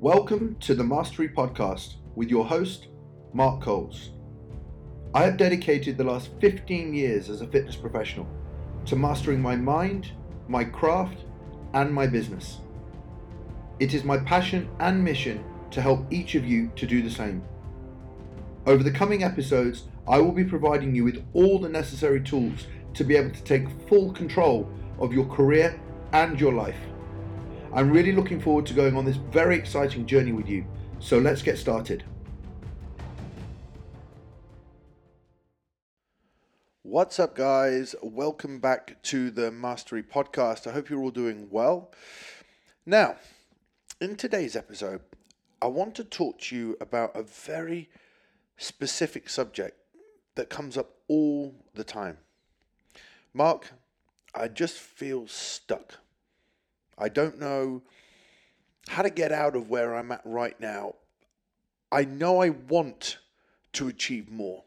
Welcome 0.00 0.56
to 0.60 0.74
the 0.74 0.84
Mastery 0.84 1.30
Podcast 1.30 1.94
with 2.16 2.28
your 2.28 2.44
host, 2.44 2.88
Mark 3.32 3.62
Coles. 3.62 4.10
I 5.14 5.22
have 5.22 5.38
dedicated 5.38 5.96
the 5.96 6.04
last 6.04 6.28
15 6.38 6.92
years 6.92 7.30
as 7.30 7.40
a 7.40 7.46
fitness 7.46 7.76
professional 7.76 8.28
to 8.84 8.94
mastering 8.94 9.40
my 9.40 9.56
mind, 9.56 10.12
my 10.48 10.64
craft, 10.64 11.24
and 11.72 11.90
my 11.90 12.06
business. 12.06 12.58
It 13.80 13.94
is 13.94 14.04
my 14.04 14.18
passion 14.18 14.68
and 14.80 15.02
mission 15.02 15.42
to 15.70 15.80
help 15.80 16.04
each 16.12 16.34
of 16.34 16.44
you 16.44 16.70
to 16.76 16.86
do 16.86 17.00
the 17.00 17.08
same. 17.10 17.42
Over 18.66 18.82
the 18.82 18.90
coming 18.90 19.24
episodes, 19.24 19.84
I 20.06 20.18
will 20.18 20.32
be 20.32 20.44
providing 20.44 20.94
you 20.94 21.04
with 21.04 21.24
all 21.32 21.58
the 21.58 21.70
necessary 21.70 22.20
tools 22.20 22.66
to 22.92 23.02
be 23.02 23.16
able 23.16 23.30
to 23.30 23.42
take 23.44 23.88
full 23.88 24.12
control 24.12 24.70
of 24.98 25.14
your 25.14 25.24
career 25.24 25.80
and 26.12 26.38
your 26.38 26.52
life. 26.52 26.76
I'm 27.76 27.90
really 27.90 28.12
looking 28.12 28.40
forward 28.40 28.64
to 28.66 28.72
going 28.72 28.96
on 28.96 29.04
this 29.04 29.16
very 29.16 29.54
exciting 29.54 30.06
journey 30.06 30.32
with 30.32 30.48
you. 30.48 30.64
So 30.98 31.18
let's 31.18 31.42
get 31.42 31.58
started. 31.58 32.04
What's 36.80 37.20
up, 37.20 37.36
guys? 37.36 37.94
Welcome 38.02 38.60
back 38.60 39.02
to 39.02 39.30
the 39.30 39.50
Mastery 39.50 40.02
Podcast. 40.02 40.66
I 40.66 40.72
hope 40.72 40.88
you're 40.88 41.02
all 41.02 41.10
doing 41.10 41.48
well. 41.50 41.92
Now, 42.86 43.16
in 44.00 44.16
today's 44.16 44.56
episode, 44.56 45.02
I 45.60 45.66
want 45.66 45.94
to 45.96 46.04
talk 46.04 46.38
to 46.44 46.56
you 46.56 46.78
about 46.80 47.14
a 47.14 47.24
very 47.24 47.90
specific 48.56 49.28
subject 49.28 49.76
that 50.34 50.48
comes 50.48 50.78
up 50.78 50.92
all 51.08 51.54
the 51.74 51.84
time. 51.84 52.16
Mark, 53.34 53.74
I 54.34 54.48
just 54.48 54.78
feel 54.78 55.26
stuck. 55.26 55.98
I 56.98 57.08
don't 57.08 57.38
know 57.38 57.82
how 58.88 59.02
to 59.02 59.10
get 59.10 59.32
out 59.32 59.56
of 59.56 59.68
where 59.68 59.94
I'm 59.94 60.12
at 60.12 60.22
right 60.24 60.58
now. 60.60 60.94
I 61.92 62.04
know 62.04 62.40
I 62.40 62.50
want 62.50 63.18
to 63.74 63.88
achieve 63.88 64.30
more, 64.30 64.64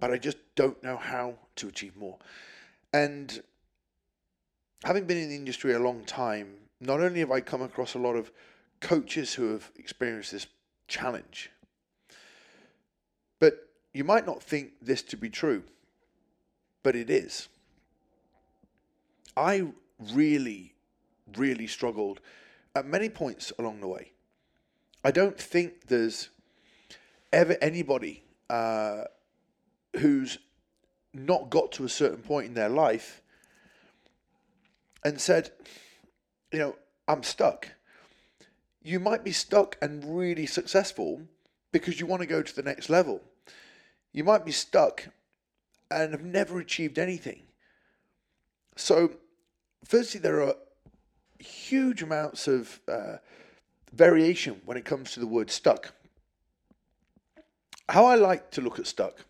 but 0.00 0.10
I 0.10 0.18
just 0.18 0.38
don't 0.54 0.82
know 0.82 0.96
how 0.96 1.34
to 1.56 1.68
achieve 1.68 1.96
more. 1.96 2.18
And 2.92 3.42
having 4.84 5.04
been 5.04 5.18
in 5.18 5.28
the 5.28 5.36
industry 5.36 5.74
a 5.74 5.78
long 5.78 6.04
time, 6.04 6.54
not 6.80 7.00
only 7.00 7.20
have 7.20 7.30
I 7.30 7.40
come 7.40 7.62
across 7.62 7.94
a 7.94 7.98
lot 7.98 8.16
of 8.16 8.30
coaches 8.80 9.34
who 9.34 9.52
have 9.52 9.70
experienced 9.76 10.32
this 10.32 10.46
challenge, 10.88 11.50
but 13.38 13.68
you 13.92 14.04
might 14.04 14.26
not 14.26 14.42
think 14.42 14.72
this 14.80 15.02
to 15.02 15.16
be 15.16 15.28
true, 15.28 15.62
but 16.82 16.96
it 16.96 17.10
is. 17.10 17.48
I 19.36 19.68
really 20.12 20.75
really 21.36 21.66
struggled 21.66 22.20
at 22.74 22.86
many 22.86 23.08
points 23.08 23.52
along 23.58 23.80
the 23.80 23.88
way. 23.88 24.12
I 25.02 25.10
don't 25.10 25.38
think 25.38 25.86
there's 25.86 26.30
ever 27.32 27.56
anybody 27.60 28.24
uh, 28.50 29.04
who's 29.98 30.38
not 31.12 31.50
got 31.50 31.72
to 31.72 31.84
a 31.84 31.88
certain 31.88 32.22
point 32.22 32.46
in 32.46 32.54
their 32.54 32.68
life 32.68 33.22
and 35.04 35.20
said, 35.20 35.50
you 36.52 36.58
know, 36.58 36.76
I'm 37.08 37.22
stuck. 37.22 37.68
You 38.82 39.00
might 39.00 39.24
be 39.24 39.32
stuck 39.32 39.76
and 39.80 40.18
really 40.18 40.46
successful 40.46 41.22
because 41.72 42.00
you 42.00 42.06
want 42.06 42.22
to 42.22 42.26
go 42.26 42.42
to 42.42 42.54
the 42.54 42.62
next 42.62 42.88
level. 42.90 43.20
You 44.12 44.24
might 44.24 44.44
be 44.44 44.52
stuck 44.52 45.08
and 45.90 46.12
have 46.12 46.24
never 46.24 46.58
achieved 46.58 46.98
anything. 46.98 47.42
So, 48.76 49.12
firstly, 49.84 50.20
there 50.20 50.42
are 50.42 50.54
huge 51.38 52.02
amounts 52.02 52.48
of 52.48 52.80
uh, 52.88 53.16
variation 53.92 54.60
when 54.64 54.76
it 54.76 54.84
comes 54.84 55.12
to 55.12 55.20
the 55.20 55.26
word 55.26 55.50
stuck. 55.50 55.92
How 57.88 58.06
I 58.06 58.16
like 58.16 58.50
to 58.52 58.60
look 58.60 58.78
at 58.78 58.86
stuck, 58.86 59.24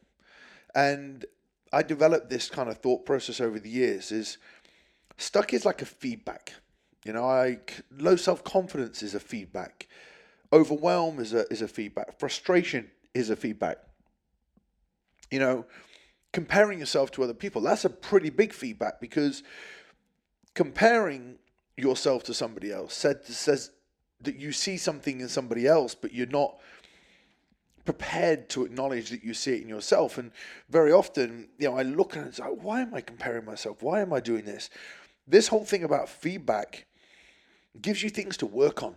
and 0.75 1.25
I 1.73 1.83
developed 1.83 2.31
this 2.31 2.49
kind 2.49 2.69
of 2.69 2.79
thought 2.79 3.05
process 3.05 3.41
over 3.41 3.59
the 3.59 3.69
years, 3.69 4.11
is 4.11 4.39
stuck 5.19 5.53
is 5.53 5.65
like 5.65 5.83
a 5.83 5.87
feedback. 5.87 6.55
You 7.05 7.13
know, 7.13 7.25
I 7.25 7.59
low 7.97 8.17
self 8.17 8.43
confidence 8.45 9.03
is 9.03 9.15
a 9.15 9.21
feedback. 9.21 9.89
Overwhelm 10.53 11.21
is 11.21 11.35
a 11.35 11.47
is 11.53 11.63
a 11.63 11.69
feedback. 11.69 12.19
Frustration 12.19 12.91
is 13.15 13.31
a 13.31 13.37
feedback. 13.37 13.79
You 15.31 15.39
know, 15.39 15.67
comparing 16.33 16.79
yourself 16.79 17.11
to 17.13 17.23
other 17.23 17.35
people, 17.35 17.61
that's 17.63 17.85
a 17.85 17.91
pretty 17.91 18.31
big 18.31 18.53
feedback 18.53 19.01
because 19.01 19.43
comparing 20.55 21.37
yourself 21.77 22.25
to 22.25 22.35
somebody 22.35 22.73
else. 22.73 22.95
Said 22.95 23.25
says 23.25 23.71
that 24.23 24.37
you 24.37 24.53
see 24.53 24.77
something 24.77 25.21
in 25.21 25.29
somebody 25.29 25.67
else, 25.67 25.95
but 25.95 26.13
you're 26.13 26.27
not 26.27 26.59
prepared 27.85 28.49
to 28.51 28.65
acknowledge 28.65 29.11
that 29.11 29.23
you 29.23 29.33
see 29.33 29.55
it 29.55 29.63
in 29.63 29.69
yourself. 29.69 30.19
And 30.19 30.33
very 30.69 30.93
often, 30.93 31.49
you 31.59 31.69
know, 31.69 31.77
I 31.77 31.83
look 31.83 32.17
and 32.17 32.27
it's 32.27 32.39
like, 32.39 32.59
why 32.61 32.81
am 32.81 32.95
I 32.95 33.01
comparing 33.01 33.45
myself? 33.45 33.83
Why 33.83 34.01
am 34.01 34.13
I 34.13 34.21
doing 34.21 34.45
this? 34.45 34.71
This 35.27 35.49
whole 35.49 35.65
thing 35.65 35.85
about 35.85 36.09
feedback 36.09 36.87
gives 37.81 38.03
you 38.03 38.11
things 38.11 38.37
to 38.39 38.47
work 38.47 38.83
on. 38.83 38.97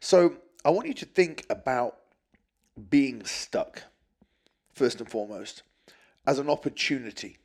So 0.00 0.36
I 0.64 0.70
want 0.70 0.86
you 0.86 0.94
to 0.94 1.04
think 1.04 1.44
about 1.50 1.96
being 2.90 3.24
stuck, 3.24 3.82
first 4.72 5.00
and 5.00 5.10
foremost, 5.10 5.62
as 6.26 6.38
an 6.38 6.50
opportunity. 6.50 7.38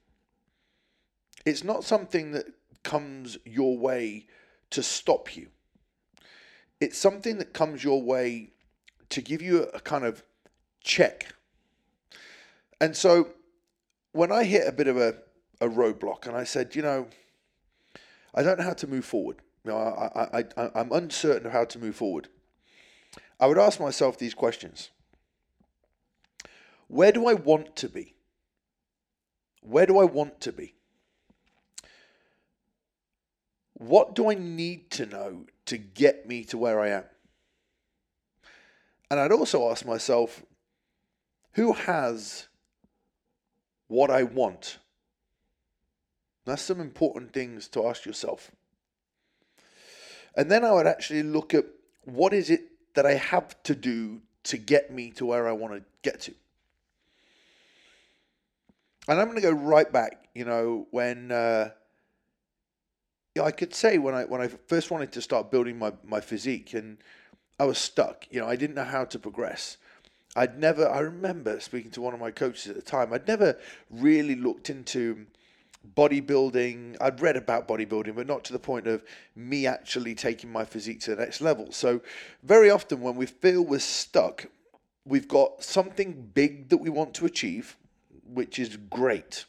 It's 1.45 1.63
not 1.63 1.83
something 1.83 2.31
that 2.31 2.45
comes 2.83 3.37
your 3.45 3.77
way 3.77 4.27
to 4.71 4.83
stop 4.83 5.35
you. 5.35 5.47
It's 6.79 6.97
something 6.97 7.37
that 7.37 7.53
comes 7.53 7.83
your 7.83 8.01
way 8.01 8.51
to 9.09 9.21
give 9.21 9.41
you 9.41 9.63
a, 9.63 9.79
kind 9.79 10.03
of 10.03 10.23
check. 10.83 11.27
And 12.79 12.95
so 12.97 13.29
when 14.13 14.31
I 14.31 14.43
hit 14.43 14.67
a 14.67 14.71
bit 14.71 14.87
of 14.87 14.97
a, 14.97 15.15
a 15.59 15.67
roadblock 15.67 16.25
and 16.25 16.35
I 16.35 16.43
said, 16.43 16.75
you 16.75 16.81
know, 16.81 17.07
I 18.33 18.43
don't 18.43 18.57
know 18.57 18.65
how 18.65 18.73
to 18.73 18.87
move 18.87 19.05
forward. 19.05 19.37
You 19.63 19.71
know, 19.71 19.77
I, 19.77 20.39
I, 20.39 20.43
I, 20.57 20.69
I'm 20.73 20.91
uncertain 20.91 21.45
of 21.45 21.51
how 21.51 21.65
to 21.65 21.79
move 21.79 21.95
forward. 21.95 22.29
I 23.39 23.47
would 23.47 23.59
ask 23.59 23.79
myself 23.79 24.17
these 24.17 24.33
questions. 24.33 24.89
Where 26.87 27.11
do 27.11 27.27
I 27.27 27.33
want 27.33 27.75
to 27.77 27.89
be? 27.89 28.15
Where 29.61 29.85
do 29.85 29.99
I 29.99 30.05
want 30.05 30.41
to 30.41 30.51
be? 30.51 30.73
What 33.81 34.13
do 34.13 34.29
I 34.29 34.35
need 34.35 34.91
to 34.91 35.07
know 35.07 35.47
to 35.65 35.77
get 35.79 36.27
me 36.27 36.43
to 36.45 36.57
where 36.59 36.79
I 36.79 36.89
am? 36.89 37.03
And 39.09 39.19
I'd 39.19 39.31
also 39.31 39.71
ask 39.71 39.87
myself, 39.87 40.43
who 41.53 41.73
has 41.73 42.47
what 43.87 44.11
I 44.11 44.21
want? 44.21 44.77
That's 46.45 46.61
some 46.61 46.79
important 46.79 47.33
things 47.33 47.67
to 47.69 47.87
ask 47.87 48.05
yourself. 48.05 48.51
And 50.35 50.51
then 50.51 50.63
I 50.63 50.71
would 50.73 50.85
actually 50.85 51.23
look 51.23 51.55
at 51.55 51.65
what 52.03 52.33
is 52.33 52.51
it 52.51 52.61
that 52.93 53.07
I 53.07 53.15
have 53.15 53.63
to 53.63 53.73
do 53.73 54.21
to 54.43 54.59
get 54.59 54.91
me 54.91 55.09
to 55.13 55.25
where 55.25 55.47
I 55.47 55.53
want 55.53 55.73
to 55.73 55.83
get 56.03 56.21
to. 56.21 56.35
And 59.07 59.19
I'm 59.19 59.25
going 59.25 59.41
to 59.41 59.41
go 59.41 59.51
right 59.51 59.91
back, 59.91 60.27
you 60.35 60.45
know, 60.45 60.85
when 60.91 61.31
uh, 61.31 61.71
I 63.39 63.51
could 63.51 63.73
say 63.73 63.97
when 63.97 64.13
I 64.13 64.25
when 64.25 64.41
I 64.41 64.47
first 64.47 64.91
wanted 64.91 65.11
to 65.13 65.21
start 65.21 65.51
building 65.51 65.79
my, 65.79 65.93
my 66.03 66.19
physique 66.19 66.73
and 66.73 66.97
I 67.59 67.65
was 67.65 67.77
stuck. 67.77 68.25
You 68.29 68.41
know, 68.41 68.47
I 68.47 68.55
didn't 68.55 68.75
know 68.75 68.83
how 68.83 69.05
to 69.05 69.19
progress. 69.19 69.77
I'd 70.35 70.59
never 70.59 70.87
I 70.87 70.99
remember 70.99 71.59
speaking 71.59 71.91
to 71.91 72.01
one 72.01 72.13
of 72.13 72.19
my 72.19 72.31
coaches 72.31 72.67
at 72.67 72.75
the 72.75 72.81
time. 72.81 73.13
I'd 73.13 73.27
never 73.27 73.57
really 73.89 74.35
looked 74.35 74.69
into 74.69 75.27
bodybuilding. 75.95 76.97
I'd 76.99 77.21
read 77.21 77.37
about 77.37 77.67
bodybuilding, 77.67 78.15
but 78.15 78.27
not 78.27 78.43
to 78.45 78.53
the 78.53 78.59
point 78.59 78.87
of 78.87 79.03
me 79.35 79.65
actually 79.65 80.13
taking 80.13 80.51
my 80.51 80.65
physique 80.65 80.99
to 81.01 81.15
the 81.15 81.21
next 81.21 81.39
level. 81.39 81.71
So 81.71 82.01
very 82.43 82.69
often 82.69 83.01
when 83.01 83.15
we 83.15 83.25
feel 83.25 83.63
we're 83.63 83.79
stuck, 83.79 84.47
we've 85.05 85.27
got 85.27 85.63
something 85.63 86.29
big 86.33 86.69
that 86.69 86.77
we 86.77 86.89
want 86.89 87.13
to 87.15 87.25
achieve, 87.25 87.77
which 88.25 88.59
is 88.59 88.75
great. 88.75 89.45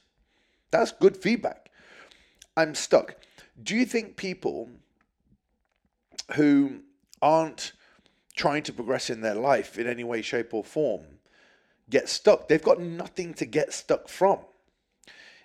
That's 0.70 0.92
good 0.92 1.16
feedback. 1.16 1.70
I'm 2.56 2.74
stuck. 2.74 3.16
Do 3.62 3.76
you 3.76 3.84
think 3.84 4.16
people 4.16 4.70
who 6.34 6.80
aren't 7.20 7.72
trying 8.34 8.62
to 8.64 8.72
progress 8.72 9.10
in 9.10 9.20
their 9.20 9.34
life 9.34 9.78
in 9.78 9.86
any 9.86 10.04
way, 10.04 10.22
shape, 10.22 10.52
or 10.54 10.64
form 10.64 11.02
get 11.90 12.08
stuck? 12.08 12.48
They've 12.48 12.62
got 12.62 12.80
nothing 12.80 13.34
to 13.34 13.44
get 13.44 13.72
stuck 13.72 14.08
from. 14.08 14.38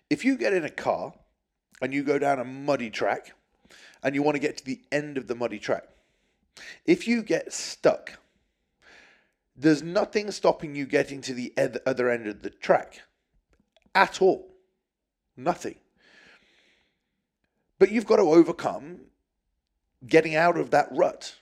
If 0.09 0.23
you 0.23 0.37
get 0.37 0.53
in 0.53 0.63
a 0.63 0.69
car 0.69 1.13
and 1.81 1.93
you 1.93 2.03
go 2.03 2.17
down 2.17 2.39
a 2.39 2.45
muddy 2.45 2.89
track 2.89 3.33
and 4.01 4.15
you 4.15 4.23
want 4.23 4.35
to 4.35 4.39
get 4.39 4.57
to 4.57 4.65
the 4.65 4.81
end 4.91 5.17
of 5.17 5.27
the 5.27 5.35
muddy 5.35 5.59
track, 5.59 5.83
if 6.85 7.07
you 7.07 7.21
get 7.21 7.53
stuck, 7.53 8.19
there's 9.55 9.83
nothing 9.83 10.31
stopping 10.31 10.75
you 10.75 10.85
getting 10.85 11.21
to 11.21 11.33
the 11.33 11.53
other 11.85 12.09
end 12.09 12.27
of 12.27 12.41
the 12.41 12.49
track 12.49 13.01
at 13.93 14.21
all. 14.21 14.53
Nothing. 15.35 15.75
But 17.79 17.91
you've 17.91 18.05
got 18.05 18.17
to 18.17 18.23
overcome 18.23 19.01
getting 20.05 20.35
out 20.35 20.57
of 20.57 20.71
that 20.71 20.87
rut. 20.91 21.35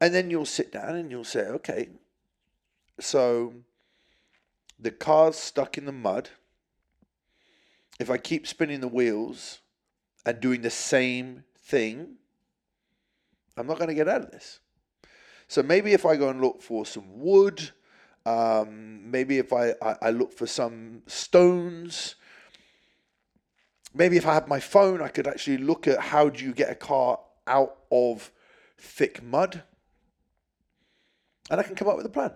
And 0.00 0.14
then 0.14 0.30
you'll 0.30 0.46
sit 0.46 0.72
down 0.72 0.96
and 0.96 1.10
you'll 1.10 1.24
say, 1.24 1.42
okay, 1.42 1.88
so 2.98 3.54
the 4.78 4.90
car's 4.90 5.36
stuck 5.36 5.78
in 5.78 5.84
the 5.84 5.92
mud. 5.92 6.30
If 8.00 8.10
I 8.10 8.18
keep 8.18 8.46
spinning 8.46 8.80
the 8.80 8.88
wheels 8.88 9.60
and 10.26 10.40
doing 10.40 10.62
the 10.62 10.70
same 10.70 11.44
thing, 11.56 12.16
I'm 13.56 13.66
not 13.66 13.78
going 13.78 13.88
to 13.88 13.94
get 13.94 14.08
out 14.08 14.22
of 14.22 14.30
this. 14.30 14.60
So 15.46 15.62
maybe 15.62 15.92
if 15.92 16.06
I 16.06 16.16
go 16.16 16.30
and 16.30 16.40
look 16.40 16.62
for 16.62 16.86
some 16.86 17.20
wood, 17.20 17.70
um, 18.24 19.10
maybe 19.10 19.38
if 19.38 19.52
I, 19.52 19.74
I, 19.82 19.96
I 20.02 20.10
look 20.10 20.32
for 20.32 20.46
some 20.46 21.02
stones, 21.06 22.14
maybe 23.94 24.16
if 24.16 24.26
I 24.26 24.34
had 24.34 24.48
my 24.48 24.60
phone, 24.60 25.02
I 25.02 25.08
could 25.08 25.26
actually 25.26 25.58
look 25.58 25.86
at 25.86 25.98
how 25.98 26.28
do 26.28 26.44
you 26.44 26.52
get 26.52 26.70
a 26.70 26.74
car 26.74 27.18
out 27.46 27.76
of 27.90 28.30
thick 28.78 29.22
mud, 29.22 29.62
and 31.50 31.60
I 31.60 31.62
can 31.62 31.74
come 31.74 31.88
up 31.88 31.96
with 31.96 32.06
a 32.06 32.10
plan. 32.10 32.32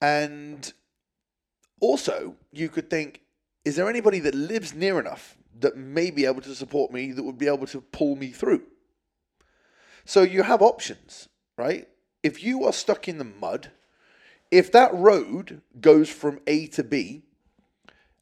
And 0.00 0.72
also, 1.80 2.36
you 2.52 2.68
could 2.68 2.90
think, 2.90 3.20
is 3.64 3.76
there 3.76 3.88
anybody 3.88 4.18
that 4.20 4.34
lives 4.34 4.74
near 4.74 5.00
enough 5.00 5.36
that 5.60 5.76
may 5.76 6.10
be 6.10 6.26
able 6.26 6.42
to 6.42 6.54
support 6.54 6.92
me 6.92 7.12
that 7.12 7.22
would 7.22 7.38
be 7.38 7.48
able 7.48 7.66
to 7.66 7.80
pull 7.80 8.16
me 8.16 8.30
through? 8.30 8.62
So 10.04 10.22
you 10.22 10.42
have 10.42 10.62
options, 10.62 11.28
right? 11.56 11.88
If 12.22 12.42
you 12.42 12.64
are 12.64 12.72
stuck 12.72 13.08
in 13.08 13.18
the 13.18 13.24
mud, 13.24 13.70
if 14.50 14.70
that 14.72 14.94
road 14.94 15.62
goes 15.80 16.08
from 16.08 16.40
A 16.46 16.66
to 16.68 16.84
B, 16.84 17.22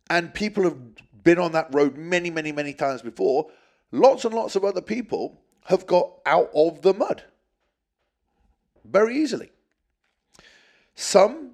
and 0.09 0.35
people 0.35 0.65
have 0.65 0.79
been 1.23 1.39
on 1.39 1.53
that 1.53 1.73
road 1.73 1.97
many, 1.97 2.31
many, 2.31 2.53
many 2.53 2.73
times 2.73 3.03
before, 3.03 3.49
lots 3.91 4.25
and 4.25 4.35
lots 4.35 4.57
of 4.57 4.65
other 4.65 4.81
people 4.81 5.41
have 5.67 5.87
got 5.87 6.11
out 6.27 6.51
of 6.55 6.83
the 6.83 6.93
mud 6.93 7.23
very 8.85 9.17
easily. 9.17 9.51
Some 10.95 11.53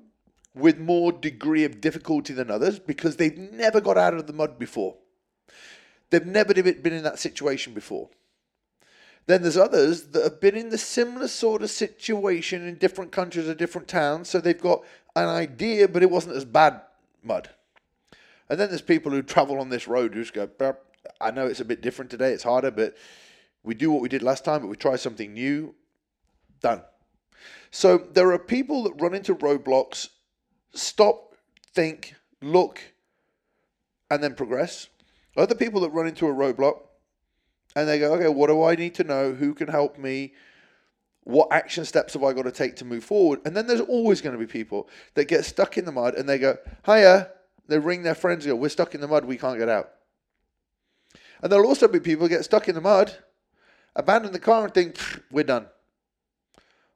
with 0.55 0.79
more 0.79 1.13
degree 1.13 1.65
of 1.65 1.81
difficulty 1.81 2.33
than 2.33 2.51
others 2.51 2.79
because 2.79 3.17
they've 3.17 3.39
never 3.39 3.81
got 3.81 3.99
out 3.99 4.15
of 4.15 4.27
the 4.27 4.33
mud 4.33 4.59
before. 4.59 4.97
They've 6.11 6.27
never 6.27 6.55
been 6.55 6.93
in 6.93 7.03
that 7.03 7.19
situation 7.19 7.75
before. 7.75 8.09
Then 9.27 9.43
there's 9.43 9.59
others 9.59 10.05
that 10.09 10.25
have 10.25 10.41
been 10.41 10.57
in 10.57 10.71
the 10.71 10.79
similar 10.79 11.29
sort 11.29 11.63
of 11.63 11.71
situation 11.71 12.67
in 12.67 12.77
different 12.77 13.13
countries 13.13 13.47
or 13.47 13.55
different 13.55 13.87
towns, 13.87 14.31
so 14.31 14.41
they've 14.41 14.59
got 14.59 14.83
an 15.15 15.29
idea, 15.29 15.87
but 15.87 16.03
it 16.03 16.11
wasn't 16.11 16.35
as 16.35 16.47
bad 16.47 16.81
mud. 17.23 17.51
And 18.51 18.59
then 18.59 18.69
there's 18.69 18.83
people 18.83 19.13
who 19.13 19.23
travel 19.23 19.61
on 19.61 19.69
this 19.69 19.87
road 19.87 20.15
who 20.15 20.23
just 20.23 20.35
go, 20.35 20.49
I 21.21 21.31
know 21.31 21.47
it's 21.47 21.61
a 21.61 21.65
bit 21.65 21.83
different 21.83 22.11
today, 22.11 22.33
it's 22.33 22.43
harder, 22.43 22.71
but 22.71 22.97
we 23.63 23.75
do 23.75 23.91
what 23.91 24.01
we 24.01 24.09
did 24.09 24.23
last 24.23 24.45
time, 24.45 24.63
but 24.63 24.69
we 24.69 24.77
try 24.77 24.97
something 24.97 25.33
new. 25.33 25.75
Done. 26.61 26.83
So 27.71 27.99
there 27.99 28.33
are 28.33 28.39
people 28.39 28.83
that 28.85 29.01
run 29.01 29.15
into 29.15 29.35
roadblocks, 29.35 30.09
stop, 30.73 31.35
think, 31.75 32.15
look, 32.41 32.81
and 34.11 34.23
then 34.23 34.35
progress. 34.35 34.89
Other 35.37 35.55
people 35.55 35.83
that 35.83 35.91
run 35.91 36.07
into 36.07 36.27
a 36.27 36.35
roadblock 36.35 36.81
and 37.77 37.89
they 37.89 37.99
go, 37.99 38.15
okay, 38.15 38.29
what 38.29 38.49
do 38.49 38.65
I 38.65 38.75
need 38.75 38.95
to 38.97 39.05
know? 39.05 39.33
Who 39.35 39.55
can 39.55 39.69
help 39.69 39.99
me? 39.99 40.33
What 41.25 41.53
action 41.53 41.85
steps 41.85 42.15
have 42.15 42.25
I 42.25 42.33
got 42.33 42.43
to 42.43 42.51
take 42.51 42.77
to 42.77 42.85
move 42.85 43.05
forward? 43.05 43.41
And 43.45 43.57
then 43.57 43.67
there's 43.67 43.83
always 43.83 44.21
going 44.21 44.33
to 44.33 44.39
be 44.39 44.51
people 44.51 44.89
that 45.15 45.27
get 45.27 45.45
stuck 45.45 45.77
in 45.77 45.85
the 45.85 45.93
mud 45.93 46.15
and 46.15 46.29
they 46.29 46.39
go, 46.39 46.57
hiya. 46.87 47.31
They 47.69 47.79
ring 47.79 48.03
their 48.03 48.15
friends 48.15 48.45
and 48.45 48.53
go, 48.53 48.57
we're 48.57 48.69
stuck 48.69 48.95
in 48.95 49.01
the 49.01 49.09
mud, 49.09 49.25
we 49.25 49.37
can't 49.37 49.59
get 49.59 49.69
out. 49.69 49.91
And 51.43 51.53
there'll 51.53 51.67
also 51.67 51.87
be 51.87 52.01
people 52.01 52.27
get 52.27 52.45
stuck 52.45 52.69
in 52.69 52.75
the 52.75 52.81
mud, 52.81 53.15
abandon 53.95 54.33
the 54.33 54.41
car 54.41 54.65
and 54.65 54.75
think, 54.75 54.99
we're 55.31 55.45
done. 55.45 55.67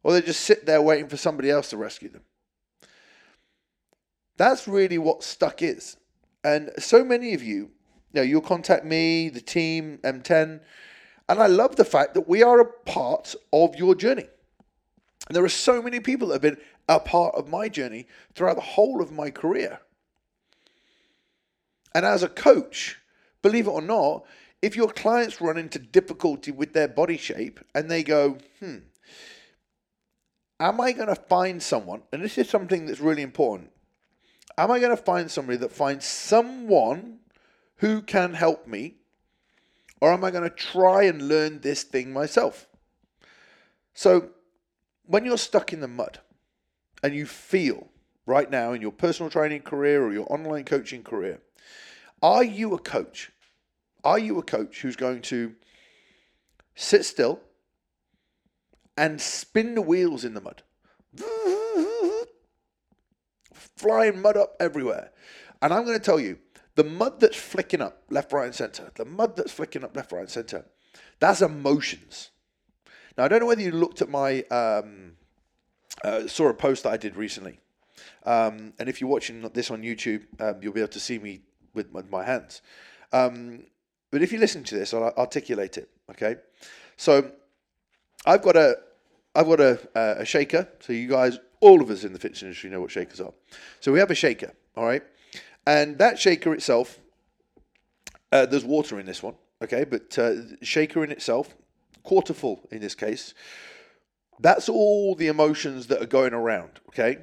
Or 0.03 0.13
they 0.13 0.23
just 0.23 0.41
sit 0.41 0.67
there 0.67 0.83
waiting 0.83 1.09
for 1.09 1.17
somebody 1.17 1.51
else 1.51 1.71
to 1.71 1.77
rescue 1.77 2.09
them. 2.09 2.23
That's 4.37 4.67
really 4.67 4.99
what 4.99 5.23
stuck 5.23 5.63
is. 5.63 5.97
And 6.43 6.71
so 6.79 7.05
many 7.05 7.35
of 7.35 7.43
you 7.43 7.71
you 8.13 8.21
know, 8.21 8.25
you'll 8.25 8.43
contact 8.43 8.85
me, 8.85 9.31
the 9.31 9.41
team, 9.41 9.99
M10, 10.03 10.61
and 11.29 11.43
I 11.43 11.47
love 11.47 11.77
the 11.77 11.85
fact 11.85 12.15
that 12.15 12.29
we 12.29 12.43
are 12.43 12.61
a 12.61 12.67
part 12.67 13.35
of 13.53 13.75
your 13.77 13.95
journey. 13.95 14.27
And 15.29 15.37
there 15.37 15.45
are 15.45 15.49
so 15.49 15.81
many 15.81 16.01
people 16.01 16.29
that 16.29 16.35
have 16.35 16.43
been 16.43 16.59
a 16.89 17.01
part 17.01 17.35
of 17.35 17.49
my 17.49 17.69
journey 17.69 18.07
throughout 18.35 18.57
the 18.57 18.63
whole 18.63 19.01
of 19.01 19.13
my 19.13 19.31
career. 19.31 19.81
And 21.95 22.07
as 22.07 22.23
a 22.23 22.29
coach, 22.29 23.01
believe 23.43 23.67
it 23.67 23.71
or 23.71 23.83
not, 23.83 24.25
if 24.63 24.77
your 24.77 24.89
clients 24.89 25.41
run 25.41 25.59
into 25.59 25.79
difficulty 25.79 26.53
with 26.53 26.73
their 26.73 26.89
body 26.89 27.17
shape 27.17 27.61
and 27.75 27.91
they 27.91 28.03
go, 28.03 28.39
hmm, 28.61 28.79
am 30.61 30.81
I 30.81 30.93
going 30.93 31.09
to 31.09 31.17
find 31.17 31.63
someone? 31.63 32.03
And 32.13 32.23
this 32.23 32.39
is 32.39 32.49
something 32.49 32.87
that's 32.87 33.01
really 33.01 33.23
important. 33.23 33.71
Am 34.57 34.71
I 34.71 34.79
going 34.79 34.97
to 34.97 35.03
find 35.03 35.31
somebody 35.31 35.59
that 35.59 35.73
finds 35.73 36.07
someone 36.07 37.19
who 37.77 38.01
can 38.03 38.35
help 38.35 38.67
me? 38.67 38.97
Or 40.01 40.13
am 40.13 40.25
I 40.25 40.31
going 40.31 40.49
to 40.49 40.51
try 40.51 41.05
and 41.05 41.29
learn 41.29 41.61
this 41.61 41.83
thing 41.83 42.13
myself? 42.13 42.67
So, 43.95 44.31
when 45.07 45.25
you're 45.25 45.39
stuck 45.39 45.73
in 45.73 45.81
the 45.81 45.89
mud 45.89 46.21
and 47.03 47.15
you 47.15 47.27
feel 47.27 47.89
right 48.27 48.51
now 48.51 48.73
in 48.73 48.83
your 48.83 48.93
personal 48.93 49.31
training 49.31 49.63
career 49.63 50.05
or 50.05 50.13
your 50.13 50.33
online 50.33 50.65
coaching 50.65 51.03
career, 51.03 51.41
are 52.23 52.45
you 52.45 52.75
a 52.75 52.79
coach? 52.79 53.33
Are 54.05 54.19
you 54.19 54.39
a 54.39 54.43
coach 54.43 54.81
who's 54.83 54.97
going 54.97 55.23
to 55.23 55.55
sit 56.75 57.05
still 57.05 57.41
and 58.97 59.21
spin 59.21 59.75
the 59.75 59.83
wheels 59.83 60.25
in 60.25 60.35
the 60.35 60.41
mud? 60.41 60.63
Flying 63.55 64.21
mud 64.23 64.37
up 64.37 64.55
everywhere. 64.61 65.11
And 65.61 65.73
I'm 65.73 65.85
going 65.85 65.99
to 65.99 66.05
tell 66.05 66.21
you, 66.21 66.39
the 66.75 66.85
mud 66.85 67.21
that's 67.21 67.37
flicking 67.37 67.83
up 67.83 68.03
left, 68.11 68.33
right, 68.33 68.47
and 68.47 68.55
center, 68.55 68.91
the 68.95 69.05
mud 69.05 69.37
that's 69.37 69.53
flicking 69.53 69.85
up 69.85 69.95
left, 69.95 70.13
right, 70.13 70.21
and 70.21 70.31
center, 70.31 70.65
that's 71.21 71.43
emotions. 71.43 72.31
Now, 73.17 73.25
I 73.25 73.29
don't 73.29 73.41
know 73.41 73.47
whether 73.47 73.63
you 73.63 73.73
looked 73.73 74.01
at 74.01 74.09
my, 74.09 74.43
um, 74.45 75.13
uh, 76.03 76.27
saw 76.27 76.49
a 76.49 76.55
post 76.55 76.85
that 76.85 76.93
I 76.93 76.97
did 76.97 77.17
recently. 77.17 77.61
Um, 78.25 78.73
and 78.79 78.89
if 78.89 79.01
you're 79.01 79.11
watching 79.11 79.43
this 79.53 79.71
on 79.71 79.83
YouTube, 79.83 80.23
um, 80.41 80.63
you'll 80.63 80.73
be 80.73 80.81
able 80.81 80.89
to 80.93 81.01
see 81.01 81.19
me 81.19 81.43
with, 81.75 81.91
with 81.93 82.11
my 82.11 82.25
hands. 82.25 82.63
Um, 83.13 83.65
but 84.11 84.23
if 84.23 84.33
you 84.33 84.39
listen 84.39 84.65
to 84.65 84.75
this, 84.75 84.93
I'll 84.95 85.13
articulate 85.17 85.79
it. 85.79 85.89
Okay, 86.11 86.37
so 86.97 87.31
I've 88.27 88.43
got 88.43 88.57
a 88.57 88.77
I've 89.35 89.47
got 89.47 89.61
a, 89.61 89.79
a 89.95 90.25
shaker. 90.25 90.69
So 90.81 90.93
you 90.93 91.09
guys, 91.09 91.39
all 91.61 91.81
of 91.81 91.91
us 91.91 92.05
in 92.05 92.13
the 92.13 92.19
fitness 92.19 92.43
industry, 92.43 92.71
know 92.71 92.81
what 92.81 92.91
shakers 92.91 93.21
are. 93.21 93.33
So 93.81 93.93
we 93.93 93.99
have 93.99 94.11
a 94.11 94.15
shaker. 94.15 94.53
All 94.77 94.85
right, 94.85 95.03
and 95.67 95.99
that 95.99 96.19
shaker 96.19 96.53
itself, 96.55 96.99
uh, 98.31 98.47
there's 98.47 98.65
water 98.65 98.99
in 98.99 99.07
this 99.07 99.23
one, 99.23 99.35
okay, 99.63 99.85
but 99.85 100.19
uh, 100.19 100.35
shaker 100.63 101.05
in 101.05 101.11
itself, 101.11 101.55
quarter 102.03 102.35
full 102.35 102.67
in 102.71 102.81
this 102.81 102.95
case, 102.95 103.35
that's 104.41 104.69
all 104.69 105.15
the 105.15 105.29
emotions 105.29 105.87
that 105.87 106.03
are 106.03 106.07
going 106.07 106.33
around, 106.33 106.81
okay? 106.89 107.19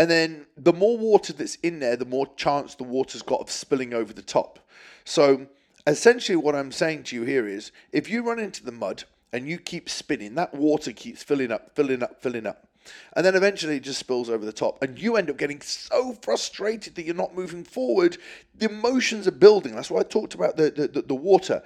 And 0.00 0.10
then 0.10 0.46
the 0.56 0.72
more 0.72 0.96
water 0.96 1.34
that's 1.34 1.56
in 1.56 1.78
there, 1.78 1.94
the 1.94 2.06
more 2.06 2.26
chance 2.36 2.74
the 2.74 2.84
water's 2.84 3.20
got 3.20 3.42
of 3.42 3.50
spilling 3.50 3.92
over 3.92 4.14
the 4.14 4.22
top. 4.22 4.58
So 5.04 5.46
essentially, 5.86 6.36
what 6.36 6.54
I'm 6.54 6.72
saying 6.72 7.02
to 7.04 7.16
you 7.16 7.24
here 7.24 7.46
is 7.46 7.70
if 7.92 8.08
you 8.08 8.26
run 8.26 8.38
into 8.38 8.64
the 8.64 8.72
mud 8.72 9.04
and 9.30 9.46
you 9.46 9.58
keep 9.58 9.90
spinning, 9.90 10.36
that 10.36 10.54
water 10.54 10.92
keeps 10.92 11.22
filling 11.22 11.52
up, 11.52 11.76
filling 11.76 12.02
up, 12.02 12.22
filling 12.22 12.46
up. 12.46 12.66
And 13.14 13.26
then 13.26 13.34
eventually 13.34 13.76
it 13.76 13.82
just 13.82 13.98
spills 13.98 14.30
over 14.30 14.46
the 14.46 14.54
top. 14.54 14.82
And 14.82 14.98
you 14.98 15.16
end 15.16 15.28
up 15.28 15.36
getting 15.36 15.60
so 15.60 16.14
frustrated 16.22 16.94
that 16.94 17.04
you're 17.04 17.14
not 17.14 17.34
moving 17.34 17.62
forward. 17.62 18.16
The 18.54 18.70
emotions 18.70 19.28
are 19.28 19.32
building. 19.32 19.74
That's 19.74 19.90
why 19.90 20.00
I 20.00 20.04
talked 20.04 20.32
about 20.32 20.56
the, 20.56 20.70
the, 20.70 21.02
the 21.02 21.14
water. 21.14 21.62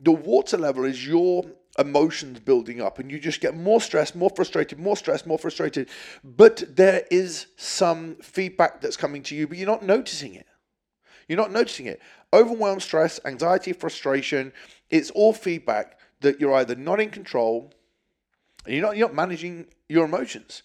The 0.00 0.12
water 0.12 0.58
level 0.58 0.84
is 0.84 1.06
your 1.06 1.46
emotions 1.78 2.40
building 2.40 2.80
up 2.80 2.98
and 2.98 3.10
you 3.10 3.18
just 3.18 3.40
get 3.40 3.56
more 3.56 3.80
stressed, 3.80 4.16
more 4.16 4.30
frustrated, 4.34 4.78
more 4.78 4.96
stressed, 4.96 5.26
more 5.26 5.38
frustrated. 5.38 5.88
But 6.24 6.64
there 6.76 7.04
is 7.10 7.46
some 7.56 8.16
feedback 8.16 8.80
that's 8.80 8.96
coming 8.96 9.22
to 9.24 9.36
you, 9.36 9.46
but 9.46 9.56
you're 9.56 9.66
not 9.66 9.84
noticing 9.84 10.34
it. 10.34 10.46
You're 11.28 11.38
not 11.38 11.52
noticing 11.52 11.86
it. 11.86 12.00
Overwhelm, 12.32 12.80
stress, 12.80 13.20
anxiety, 13.24 13.72
frustration, 13.72 14.52
it's 14.90 15.10
all 15.10 15.32
feedback 15.32 15.98
that 16.20 16.40
you're 16.40 16.54
either 16.54 16.74
not 16.74 17.00
in 17.00 17.10
control 17.10 17.72
and 18.64 18.74
you're 18.74 18.84
not, 18.84 18.96
you're 18.96 19.08
not 19.08 19.14
managing 19.14 19.66
your 19.88 20.04
emotions. 20.04 20.62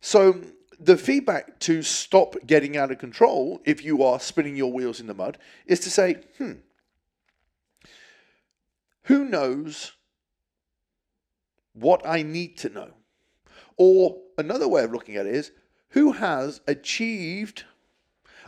So 0.00 0.40
the 0.78 0.96
feedback 0.96 1.58
to 1.60 1.82
stop 1.82 2.36
getting 2.46 2.76
out 2.76 2.90
of 2.90 2.98
control 2.98 3.60
if 3.64 3.84
you 3.84 4.02
are 4.02 4.20
spinning 4.20 4.56
your 4.56 4.72
wheels 4.72 5.00
in 5.00 5.06
the 5.06 5.14
mud 5.14 5.38
is 5.66 5.80
to 5.80 5.90
say, 5.90 6.18
hmm, 6.38 6.52
who 9.04 9.24
knows 9.24 9.92
what 11.74 12.06
I 12.06 12.22
need 12.22 12.56
to 12.58 12.68
know? 12.68 12.90
Or 13.76 14.18
another 14.38 14.68
way 14.68 14.84
of 14.84 14.92
looking 14.92 15.16
at 15.16 15.26
it 15.26 15.34
is, 15.34 15.52
who 15.90 16.12
has 16.12 16.60
achieved, 16.66 17.64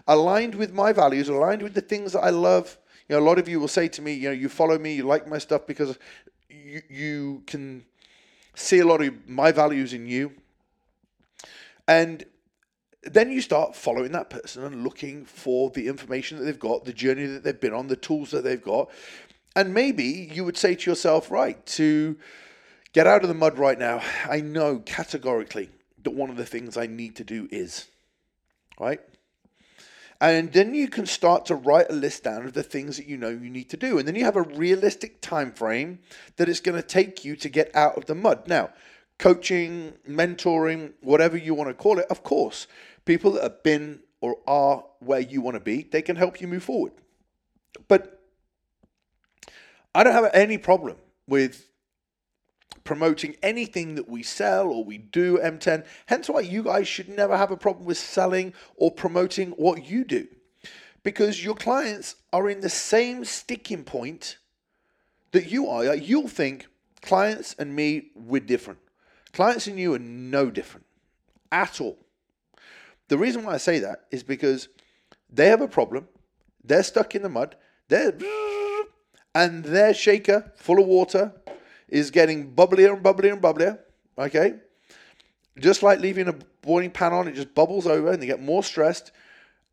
aligned 0.06 0.54
with 0.54 0.72
my 0.72 0.92
values, 0.92 1.28
aligned 1.28 1.62
with 1.62 1.74
the 1.74 1.80
things 1.80 2.12
that 2.12 2.20
I 2.20 2.30
love? 2.30 2.78
You 3.08 3.16
know, 3.16 3.22
a 3.22 3.26
lot 3.26 3.38
of 3.38 3.48
you 3.48 3.60
will 3.60 3.68
say 3.68 3.88
to 3.88 4.02
me, 4.02 4.14
you 4.14 4.28
know, 4.28 4.34
you 4.34 4.48
follow 4.48 4.78
me, 4.78 4.94
you 4.94 5.04
like 5.04 5.28
my 5.28 5.38
stuff 5.38 5.66
because 5.66 5.98
you, 6.48 6.82
you 6.88 7.42
can 7.46 7.84
see 8.54 8.80
a 8.80 8.86
lot 8.86 9.02
of 9.02 9.28
my 9.28 9.52
values 9.52 9.92
in 9.92 10.06
you. 10.06 10.32
And 11.86 12.24
then 13.02 13.30
you 13.30 13.40
start 13.40 13.76
following 13.76 14.12
that 14.12 14.30
person 14.30 14.64
and 14.64 14.82
looking 14.82 15.24
for 15.24 15.70
the 15.70 15.86
information 15.86 16.38
that 16.38 16.44
they've 16.44 16.58
got, 16.58 16.84
the 16.84 16.92
journey 16.92 17.26
that 17.26 17.44
they've 17.44 17.60
been 17.60 17.74
on, 17.74 17.86
the 17.86 17.96
tools 17.96 18.32
that 18.32 18.42
they've 18.42 18.62
got. 18.62 18.90
And 19.54 19.72
maybe 19.72 20.28
you 20.32 20.44
would 20.44 20.56
say 20.56 20.74
to 20.74 20.90
yourself, 20.90 21.30
right, 21.30 21.64
to 21.66 22.16
get 22.96 23.06
out 23.06 23.20
of 23.20 23.28
the 23.28 23.34
mud 23.34 23.58
right 23.58 23.78
now, 23.78 24.00
I 24.26 24.40
know 24.40 24.78
categorically 24.78 25.68
that 26.02 26.14
one 26.14 26.30
of 26.30 26.38
the 26.38 26.46
things 26.46 26.78
I 26.78 26.86
need 26.86 27.16
to 27.16 27.24
do 27.24 27.46
is, 27.52 27.88
right? 28.80 29.00
And 30.18 30.50
then 30.50 30.74
you 30.74 30.88
can 30.88 31.04
start 31.04 31.44
to 31.46 31.56
write 31.56 31.90
a 31.90 31.92
list 31.92 32.24
down 32.24 32.46
of 32.46 32.54
the 32.54 32.62
things 32.62 32.96
that 32.96 33.06
you 33.06 33.18
know 33.18 33.28
you 33.28 33.50
need 33.50 33.68
to 33.68 33.76
do. 33.76 33.98
And 33.98 34.08
then 34.08 34.14
you 34.14 34.24
have 34.24 34.36
a 34.36 34.40
realistic 34.40 35.20
time 35.20 35.52
frame 35.52 35.98
that 36.36 36.48
it's 36.48 36.60
going 36.60 36.80
to 36.80 36.88
take 36.88 37.22
you 37.22 37.36
to 37.36 37.50
get 37.50 37.70
out 37.76 37.98
of 37.98 38.06
the 38.06 38.14
mud. 38.14 38.48
Now, 38.48 38.70
coaching, 39.18 39.92
mentoring, 40.08 40.94
whatever 41.02 41.36
you 41.36 41.52
want 41.52 41.68
to 41.68 41.74
call 41.74 41.98
it, 41.98 42.06
of 42.08 42.22
course, 42.22 42.66
people 43.04 43.32
that 43.32 43.42
have 43.42 43.62
been 43.62 44.00
or 44.22 44.38
are 44.46 44.86
where 45.00 45.20
you 45.20 45.42
want 45.42 45.56
to 45.56 45.60
be, 45.60 45.82
they 45.82 46.00
can 46.00 46.16
help 46.16 46.40
you 46.40 46.48
move 46.48 46.64
forward. 46.64 46.92
But 47.88 48.22
I 49.94 50.02
don't 50.02 50.14
have 50.14 50.30
any 50.32 50.56
problem 50.56 50.96
with 51.28 51.68
promoting 52.86 53.36
anything 53.42 53.96
that 53.96 54.08
we 54.08 54.22
sell 54.22 54.68
or 54.68 54.82
we 54.84 54.96
do 54.96 55.36
M10. 55.38 55.84
Hence 56.06 56.30
why 56.30 56.40
you 56.40 56.62
guys 56.62 56.88
should 56.88 57.08
never 57.08 57.36
have 57.36 57.50
a 57.50 57.56
problem 57.56 57.84
with 57.84 57.98
selling 57.98 58.54
or 58.76 58.90
promoting 58.90 59.50
what 59.50 59.84
you 59.90 60.04
do. 60.04 60.26
Because 61.02 61.44
your 61.44 61.54
clients 61.54 62.16
are 62.32 62.48
in 62.48 62.60
the 62.60 62.70
same 62.70 63.24
sticking 63.24 63.84
point 63.84 64.38
that 65.32 65.50
you 65.50 65.68
are. 65.68 65.94
You'll 65.94 66.28
think 66.28 66.68
clients 67.02 67.54
and 67.58 67.76
me, 67.76 68.10
we're 68.14 68.40
different. 68.40 68.80
Clients 69.32 69.66
and 69.66 69.78
you 69.78 69.92
are 69.92 69.98
no 69.98 70.50
different 70.50 70.86
at 71.52 71.80
all. 71.80 71.98
The 73.08 73.18
reason 73.18 73.44
why 73.44 73.54
I 73.54 73.58
say 73.58 73.78
that 73.80 74.06
is 74.10 74.22
because 74.22 74.68
they 75.30 75.48
have 75.48 75.60
a 75.60 75.68
problem, 75.68 76.08
they're 76.64 76.82
stuck 76.82 77.14
in 77.14 77.22
the 77.22 77.28
mud, 77.28 77.56
they're 77.88 78.16
and 79.34 79.64
their 79.64 79.92
shaker 79.92 80.50
full 80.56 80.80
of 80.80 80.86
water 80.86 81.32
is 81.88 82.10
getting 82.10 82.52
bubblier 82.52 82.92
and 82.92 83.02
bubblier 83.02 83.32
and 83.32 83.42
bubblier. 83.42 83.78
Okay, 84.18 84.54
just 85.58 85.82
like 85.82 86.00
leaving 86.00 86.28
a 86.28 86.34
boiling 86.62 86.90
pan 86.90 87.12
on, 87.12 87.28
it 87.28 87.34
just 87.34 87.54
bubbles 87.54 87.86
over, 87.86 88.10
and 88.12 88.22
they 88.22 88.26
get 88.26 88.40
more 88.40 88.62
stressed, 88.62 89.12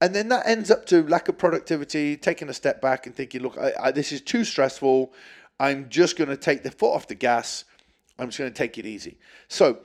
and 0.01 0.13
then 0.13 0.27
that 0.29 0.47
ends 0.47 0.69
up 0.69 0.85
to 0.87 1.07
lack 1.07 1.29
of 1.29 1.37
productivity, 1.37 2.17
taking 2.17 2.49
a 2.49 2.53
step 2.53 2.81
back 2.81 3.05
and 3.05 3.15
thinking, 3.15 3.41
look, 3.41 3.57
I, 3.57 3.73
I, 3.81 3.91
this 3.91 4.11
is 4.11 4.21
too 4.21 4.43
stressful. 4.43 5.13
I'm 5.59 5.87
just 5.89 6.17
going 6.17 6.29
to 6.29 6.37
take 6.37 6.63
the 6.63 6.71
foot 6.71 6.93
off 6.93 7.07
the 7.07 7.15
gas. 7.15 7.65
I'm 8.19 8.27
just 8.27 8.37
going 8.37 8.51
to 8.51 8.57
take 8.57 8.77
it 8.77 8.85
easy. 8.85 9.17
So, 9.47 9.79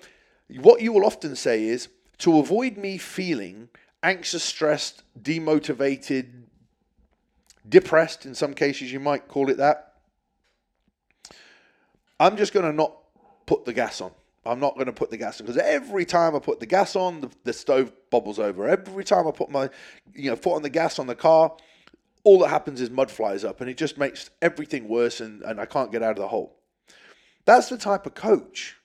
what 0.60 0.80
you 0.80 0.92
will 0.92 1.04
often 1.04 1.36
say 1.36 1.64
is 1.64 1.88
to 2.18 2.38
avoid 2.38 2.76
me 2.76 2.98
feeling 2.98 3.68
anxious, 4.02 4.42
stressed, 4.42 5.02
demotivated, 5.20 6.44
depressed, 7.68 8.26
in 8.26 8.34
some 8.34 8.54
cases, 8.54 8.92
you 8.92 9.00
might 9.00 9.28
call 9.28 9.50
it 9.50 9.58
that. 9.58 9.87
I'm 12.20 12.36
just 12.36 12.52
going 12.52 12.66
to 12.66 12.72
not 12.72 12.96
put 13.46 13.64
the 13.64 13.72
gas 13.72 14.00
on. 14.00 14.12
I'm 14.44 14.60
not 14.60 14.74
going 14.74 14.86
to 14.86 14.92
put 14.92 15.10
the 15.10 15.16
gas 15.16 15.40
on 15.40 15.46
because 15.46 15.60
every 15.62 16.04
time 16.04 16.34
I 16.34 16.38
put 16.38 16.60
the 16.60 16.66
gas 16.66 16.96
on, 16.96 17.20
the, 17.20 17.30
the, 17.44 17.52
stove 17.52 17.92
bubbles 18.10 18.38
over. 18.38 18.68
Every 18.68 19.04
time 19.04 19.26
I 19.26 19.30
put 19.30 19.50
my, 19.50 19.68
you 20.14 20.30
know, 20.30 20.36
foot 20.36 20.54
on 20.54 20.62
the 20.62 20.70
gas 20.70 20.98
on 20.98 21.06
the 21.06 21.14
car, 21.14 21.54
all 22.24 22.38
that 22.40 22.48
happens 22.48 22.80
is 22.80 22.90
mud 22.90 23.10
flies 23.10 23.44
up, 23.44 23.60
and 23.60 23.70
it 23.70 23.76
just 23.76 23.98
makes 23.98 24.30
everything 24.42 24.88
worse, 24.88 25.20
and, 25.20 25.42
and 25.42 25.60
I 25.60 25.66
can't 25.66 25.92
get 25.92 26.02
out 26.02 26.12
of 26.12 26.18
the 26.18 26.28
hole. 26.28 26.56
That's 27.44 27.68
the 27.68 27.78
type 27.78 28.06
of 28.06 28.14
coach 28.14 28.76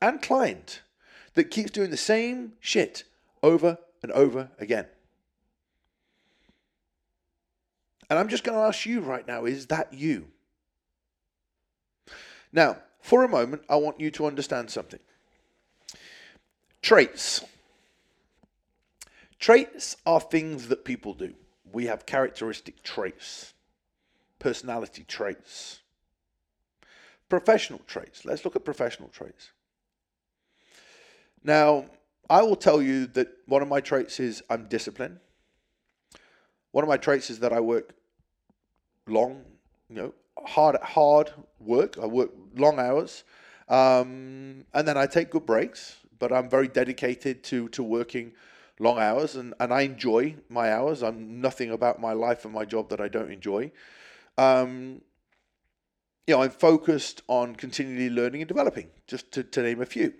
and 0.00 0.20
client 0.20 0.82
that 1.34 1.44
keeps 1.44 1.70
doing 1.70 1.90
the 1.90 1.96
same 1.96 2.52
shit 2.60 3.04
over 3.42 3.78
and 4.02 4.12
over 4.12 4.50
again. 4.58 4.86
And 8.10 8.18
I'm 8.18 8.28
just 8.28 8.44
going 8.44 8.58
to 8.58 8.64
ask 8.64 8.84
you 8.84 9.00
right 9.00 9.26
now 9.26 9.46
is 9.46 9.66
that 9.66 9.94
you? 9.94 10.28
Now, 12.52 12.78
for 13.00 13.24
a 13.24 13.28
moment, 13.28 13.62
I 13.68 13.76
want 13.76 14.00
you 14.00 14.10
to 14.12 14.26
understand 14.26 14.70
something. 14.70 15.00
Traits. 16.82 17.42
Traits 19.38 19.96
are 20.06 20.20
things 20.20 20.68
that 20.68 20.84
people 20.84 21.14
do. 21.14 21.34
We 21.72 21.86
have 21.86 22.06
characteristic 22.06 22.82
traits, 22.82 23.54
personality 24.38 25.04
traits, 25.08 25.80
professional 27.28 27.80
traits. 27.86 28.24
Let's 28.24 28.44
look 28.44 28.56
at 28.56 28.64
professional 28.64 29.08
traits. 29.08 29.50
Now, 31.42 31.86
I 32.28 32.42
will 32.42 32.56
tell 32.56 32.80
you 32.80 33.06
that 33.08 33.28
one 33.46 33.62
of 33.62 33.68
my 33.68 33.80
traits 33.80 34.20
is 34.20 34.42
I'm 34.48 34.66
disciplined. 34.66 35.18
One 36.70 36.84
of 36.84 36.88
my 36.88 36.96
traits 36.96 37.30
is 37.30 37.40
that 37.40 37.52
I 37.52 37.60
work 37.60 37.94
long, 39.06 39.44
you 39.88 39.96
know, 39.96 40.14
hard 40.46 40.76
hard 40.82 41.32
work. 41.60 41.98
I 41.98 42.06
work 42.06 42.30
long 42.56 42.78
hours, 42.78 43.24
um, 43.68 44.64
and 44.74 44.86
then 44.86 44.96
I 44.96 45.06
take 45.06 45.30
good 45.30 45.46
breaks. 45.46 45.96
But 46.18 46.32
I'm 46.32 46.48
very 46.48 46.68
dedicated 46.68 47.42
to 47.44 47.68
to 47.70 47.82
working 47.82 48.32
long 48.78 48.98
hours, 48.98 49.36
and, 49.36 49.54
and 49.60 49.72
I 49.72 49.82
enjoy 49.82 50.36
my 50.48 50.72
hours. 50.72 51.02
I'm 51.02 51.40
nothing 51.40 51.70
about 51.70 52.00
my 52.00 52.12
life 52.12 52.44
and 52.44 52.52
my 52.52 52.64
job 52.64 52.90
that 52.90 53.00
I 53.00 53.08
don't 53.08 53.30
enjoy. 53.30 53.72
Um, 54.38 55.02
you 56.26 56.34
know, 56.34 56.42
I'm 56.42 56.50
focused 56.50 57.22
on 57.28 57.56
continually 57.56 58.10
learning 58.10 58.42
and 58.42 58.48
developing, 58.48 58.88
just 59.06 59.32
to, 59.32 59.42
to 59.42 59.62
name 59.62 59.80
a 59.80 59.86
few. 59.86 60.14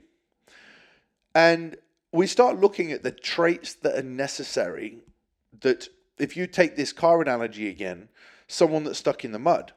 And 1.35 1.77
we 2.13 2.27
start 2.27 2.61
looking 2.61 2.93
at 2.93 3.03
the 3.03 3.11
traits 3.11 3.75
that 3.75 3.99
are 3.99 4.03
necessary 4.03 4.99
that 5.61 5.89
if 6.19 6.37
you 6.37 6.47
take 6.47 6.77
this 6.77 6.93
car 6.93 7.23
analogy 7.23 7.69
again, 7.69 8.09
someone 8.47 8.85
that's 8.85 8.99
stuck 8.99 9.25
in 9.25 9.33
the 9.33 9.39
mud, 9.39 9.73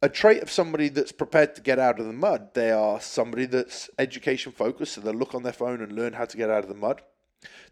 a 0.00 0.08
trait 0.08 0.42
of 0.42 0.50
somebody 0.50 0.88
that's 0.88 1.12
prepared 1.12 1.54
to 1.56 1.60
get 1.60 1.78
out 1.78 1.98
of 1.98 2.06
the 2.06 2.12
mud, 2.12 2.54
they 2.54 2.70
are 2.70 3.00
somebody 3.00 3.46
that's 3.46 3.90
education 3.98 4.52
focused, 4.52 4.94
so 4.94 5.00
they'll 5.00 5.14
look 5.14 5.34
on 5.34 5.42
their 5.42 5.52
phone 5.52 5.82
and 5.82 5.92
learn 5.92 6.12
how 6.12 6.24
to 6.24 6.36
get 6.36 6.50
out 6.50 6.62
of 6.62 6.68
the 6.68 6.74
mud. 6.74 7.02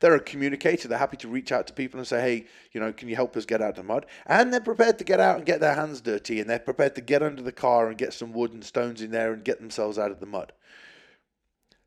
They're 0.01 0.15
a 0.15 0.21
communicator, 0.21 0.89
they're 0.89 0.99
happy 0.99 1.17
to 1.19 1.29
reach 1.29 1.51
out 1.51 1.67
to 1.69 1.73
people 1.73 1.99
and 1.99 2.07
say, 2.07 2.21
hey, 2.21 2.47
you 2.73 2.81
know, 2.81 2.93
can 2.93 3.09
you 3.09 3.17
help 3.17 3.37
us 3.37 3.47
get 3.47 3.63
out 3.63 3.71
of 3.71 3.77
the 3.77 3.83
mud? 3.83 4.07
And 4.27 4.53
they're 4.53 4.61
prepared 4.61 4.99
to 4.99 5.05
get 5.05 5.21
out 5.21 5.37
and 5.37 5.47
get 5.47 5.61
their 5.61 5.75
hands 5.75 6.01
dirty, 6.01 6.41
and 6.41 6.51
they're 6.51 6.59
prepared 6.59 6.95
to 6.97 7.01
get 7.01 7.23
under 7.23 7.43
the 7.43 7.53
car 7.53 7.89
and 7.89 7.99
get 7.99 8.13
some 8.13 8.33
wood 8.33 8.53
and 8.53 8.65
stones 8.65 9.03
in 9.03 9.11
there 9.11 9.33
and 9.33 9.45
get 9.45 9.61
themselves 9.61 9.99
out 9.99 10.11
of 10.11 10.21
the 10.21 10.27
mud. 10.27 10.53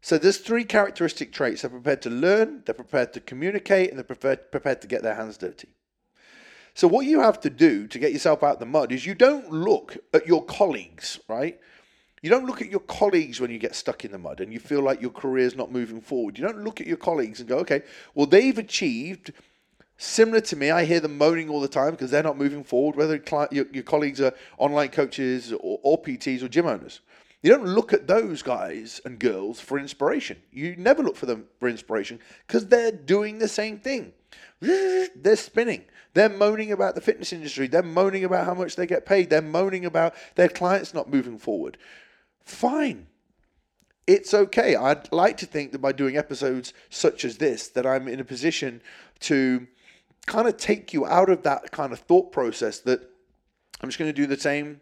So 0.01 0.17
there's 0.17 0.37
three 0.37 0.63
characteristic 0.63 1.33
traits. 1.33 1.61
They're 1.61 1.69
prepared 1.69 2.01
to 2.03 2.09
learn, 2.09 2.63
they're 2.65 2.73
prepared 2.73 3.13
to 3.13 3.19
communicate, 3.19 3.89
and 3.89 3.97
they're 3.97 4.03
prepared, 4.03 4.51
prepared 4.51 4.81
to 4.81 4.87
get 4.87 5.03
their 5.03 5.15
hands 5.15 5.37
dirty. 5.37 5.69
So, 6.79 6.87
what 6.87 7.05
you 7.05 7.19
have 7.19 7.41
to 7.41 7.49
do 7.49 7.87
to 7.87 7.99
get 7.99 8.13
yourself 8.13 8.41
out 8.41 8.53
of 8.53 8.59
the 8.59 8.65
mud 8.65 8.93
is 8.93 9.05
you 9.05 9.13
don't 9.13 9.51
look 9.51 9.97
at 10.13 10.25
your 10.25 10.45
colleagues, 10.45 11.19
right? 11.27 11.59
You 12.21 12.29
don't 12.29 12.45
look 12.45 12.61
at 12.61 12.69
your 12.69 12.79
colleagues 12.79 13.41
when 13.41 13.51
you 13.51 13.59
get 13.59 13.75
stuck 13.75 14.05
in 14.05 14.13
the 14.13 14.17
mud 14.17 14.39
and 14.39 14.53
you 14.53 14.61
feel 14.61 14.81
like 14.81 15.01
your 15.01 15.09
career 15.09 15.45
is 15.45 15.57
not 15.57 15.73
moving 15.73 15.99
forward. 15.99 16.37
You 16.37 16.45
don't 16.47 16.63
look 16.63 16.79
at 16.79 16.87
your 16.87 16.95
colleagues 16.95 17.41
and 17.41 17.49
go, 17.49 17.57
okay, 17.57 17.81
well, 18.15 18.27
they've 18.27 18.57
achieved 18.57 19.33
similar 19.97 20.39
to 20.39 20.55
me. 20.55 20.71
I 20.71 20.85
hear 20.85 21.01
them 21.01 21.17
moaning 21.17 21.49
all 21.49 21.59
the 21.59 21.67
time 21.67 21.91
because 21.91 22.11
they're 22.11 22.23
not 22.23 22.37
moving 22.37 22.63
forward, 22.63 22.95
whether 22.95 23.21
your, 23.51 23.65
your 23.73 23.83
colleagues 23.83 24.21
are 24.21 24.31
online 24.57 24.87
coaches 24.87 25.51
or, 25.51 25.81
or 25.83 26.01
PTs 26.01 26.41
or 26.43 26.47
gym 26.47 26.65
owners. 26.65 27.01
You 27.43 27.51
don't 27.51 27.65
look 27.65 27.91
at 27.91 28.07
those 28.07 28.41
guys 28.41 29.01
and 29.03 29.19
girls 29.19 29.59
for 29.59 29.79
inspiration. 29.79 30.37
You 30.49 30.77
never 30.77 31.03
look 31.03 31.17
for 31.17 31.25
them 31.25 31.47
for 31.59 31.67
inspiration 31.67 32.21
because 32.47 32.67
they're 32.67 32.93
doing 32.93 33.39
the 33.39 33.49
same 33.49 33.79
thing. 33.79 34.13
They're 35.15 35.35
spinning. 35.35 35.85
They're 36.13 36.29
moaning 36.29 36.71
about 36.71 36.95
the 36.95 37.01
fitness 37.01 37.31
industry. 37.31 37.67
They're 37.67 37.83
moaning 37.83 38.23
about 38.23 38.45
how 38.45 38.53
much 38.53 38.75
they 38.75 38.87
get 38.87 39.05
paid. 39.05 39.29
They're 39.29 39.41
moaning 39.41 39.85
about 39.85 40.13
their 40.35 40.49
clients 40.49 40.93
not 40.93 41.09
moving 41.09 41.37
forward. 41.37 41.77
Fine. 42.43 43.07
It's 44.07 44.33
okay. 44.33 44.75
I'd 44.75 45.11
like 45.11 45.37
to 45.37 45.45
think 45.45 45.71
that 45.71 45.79
by 45.79 45.91
doing 45.91 46.17
episodes 46.17 46.73
such 46.89 47.23
as 47.23 47.37
this, 47.37 47.67
that 47.69 47.85
I'm 47.85 48.07
in 48.07 48.19
a 48.19 48.25
position 48.25 48.81
to 49.21 49.67
kind 50.25 50.47
of 50.47 50.57
take 50.57 50.93
you 50.93 51.05
out 51.05 51.29
of 51.29 51.43
that 51.43 51.71
kind 51.71 51.93
of 51.93 51.99
thought 51.99 52.31
process 52.31 52.79
that 52.79 53.01
I'm 53.81 53.89
just 53.89 53.99
going 53.99 54.09
to 54.09 54.21
do 54.21 54.27
the 54.27 54.39
same, 54.39 54.81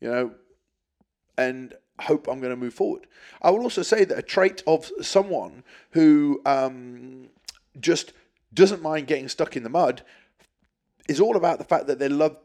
you 0.00 0.10
know, 0.10 0.34
and 1.38 1.74
hope 2.00 2.28
I'm 2.28 2.40
going 2.40 2.50
to 2.50 2.56
move 2.56 2.74
forward. 2.74 3.06
I 3.40 3.50
will 3.50 3.62
also 3.62 3.82
say 3.82 4.04
that 4.04 4.18
a 4.18 4.22
trait 4.22 4.62
of 4.66 4.90
someone 5.00 5.62
who 5.92 6.40
um, 6.44 7.28
just 7.78 8.12
doesn't 8.52 8.82
mind 8.82 9.06
getting 9.06 9.28
stuck 9.28 9.56
in 9.56 9.62
the 9.62 9.68
mud 9.68 10.02
is 11.08 11.20
all 11.20 11.36
about 11.36 11.58
the 11.58 11.64
fact 11.64 11.86
that 11.86 11.98
they 11.98 12.08
love 12.08 12.36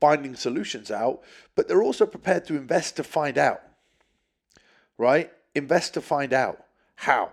finding 0.00 0.34
solutions 0.34 0.90
out, 0.90 1.22
but 1.54 1.68
they're 1.68 1.82
also 1.82 2.06
prepared 2.06 2.44
to 2.46 2.56
invest 2.56 2.96
to 2.96 3.04
find 3.04 3.38
out. 3.38 3.62
Right? 4.98 5.30
Invest 5.54 5.94
to 5.94 6.00
find 6.00 6.32
out 6.32 6.64
how. 6.96 7.30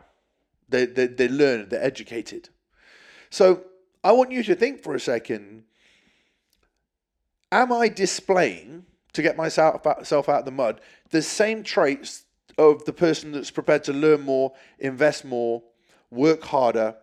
They, 0.69 0.85
they, 0.85 1.07
they 1.07 1.27
learn, 1.27 1.69
they're 1.69 1.83
educated. 1.83 2.49
So 3.29 3.63
I 4.03 4.11
want 4.11 4.31
you 4.31 4.43
to 4.43 4.55
think 4.55 4.83
for 4.83 4.93
a 4.93 4.99
second 4.99 5.63
Am 7.51 7.73
I 7.73 7.87
displaying, 7.87 8.85
to 9.13 9.21
get 9.23 9.35
myself 9.35 9.85
out 9.87 10.29
of 10.29 10.45
the 10.45 10.51
mud, 10.51 10.81
the 11.09 11.21
same 11.21 11.63
traits 11.63 12.25
of 12.59 12.85
the 12.85 12.93
person 12.93 13.31
that's 13.31 13.49
prepared 13.49 13.83
to 13.85 13.93
learn 13.93 14.21
more, 14.21 14.53
invest 14.77 15.25
more, 15.25 15.63
work 16.11 16.43
harder, 16.43 16.95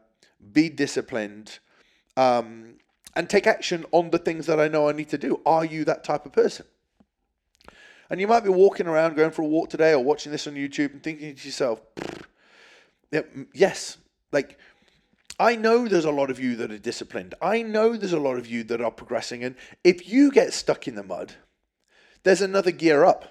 be 0.52 0.68
disciplined, 0.68 1.58
um, 2.16 2.76
and 3.14 3.28
take 3.30 3.46
action 3.46 3.84
on 3.92 4.10
the 4.10 4.18
things 4.18 4.46
that 4.46 4.60
I 4.60 4.68
know 4.68 4.88
I 4.88 4.92
need 4.92 5.08
to 5.10 5.18
do. 5.18 5.40
Are 5.46 5.64
you 5.64 5.84
that 5.84 6.04
type 6.04 6.26
of 6.26 6.32
person? 6.32 6.66
And 8.10 8.20
you 8.20 8.28
might 8.28 8.44
be 8.44 8.50
walking 8.50 8.86
around, 8.86 9.16
going 9.16 9.32
for 9.32 9.42
a 9.42 9.46
walk 9.46 9.70
today, 9.70 9.92
or 9.92 10.04
watching 10.04 10.30
this 10.30 10.46
on 10.46 10.54
YouTube 10.54 10.92
and 10.92 11.02
thinking 11.02 11.34
to 11.34 11.46
yourself, 11.46 11.80
yes, 13.52 13.98
like 14.32 14.58
I 15.38 15.56
know 15.56 15.88
there's 15.88 16.04
a 16.04 16.10
lot 16.10 16.30
of 16.30 16.40
you 16.40 16.56
that 16.56 16.70
are 16.70 16.78
disciplined. 16.78 17.34
I 17.42 17.62
know 17.62 17.96
there's 17.96 18.12
a 18.12 18.20
lot 18.20 18.38
of 18.38 18.46
you 18.46 18.64
that 18.64 18.80
are 18.80 18.90
progressing. 18.90 19.44
And 19.44 19.56
if 19.82 20.08
you 20.08 20.30
get 20.30 20.52
stuck 20.52 20.86
in 20.86 20.94
the 20.94 21.02
mud, 21.02 21.34
there's 22.22 22.40
another 22.40 22.70
gear 22.70 23.04
up. 23.04 23.24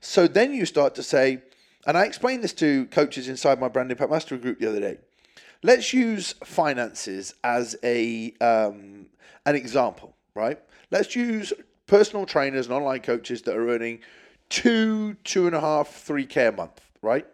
So 0.00 0.26
then 0.26 0.52
you 0.52 0.66
start 0.66 0.94
to 0.96 1.02
say, 1.02 1.42
and 1.86 1.98
I 1.98 2.04
explained 2.04 2.44
this 2.44 2.54
to 2.54 2.86
coaches 2.86 3.28
inside 3.28 3.60
my 3.60 3.68
Brand 3.68 3.90
Impact 3.90 4.10
Mastery 4.10 4.38
group 4.38 4.58
the 4.58 4.68
other 4.68 4.80
day. 4.80 4.98
Let's 5.64 5.94
use 5.94 6.34
finances 6.44 7.32
as 7.42 7.74
a 7.82 8.34
um, 8.42 9.06
an 9.46 9.56
example, 9.56 10.14
right? 10.34 10.60
Let's 10.90 11.16
use 11.16 11.54
personal 11.86 12.26
trainers 12.26 12.66
and 12.66 12.74
online 12.74 13.00
coaches 13.00 13.40
that 13.42 13.56
are 13.56 13.70
earning 13.70 14.00
two, 14.50 15.14
two 15.24 15.46
and 15.46 15.56
a 15.56 15.60
half, 15.60 15.88
three 15.88 16.26
k 16.26 16.48
a 16.48 16.52
month, 16.52 16.82
right? 17.00 17.26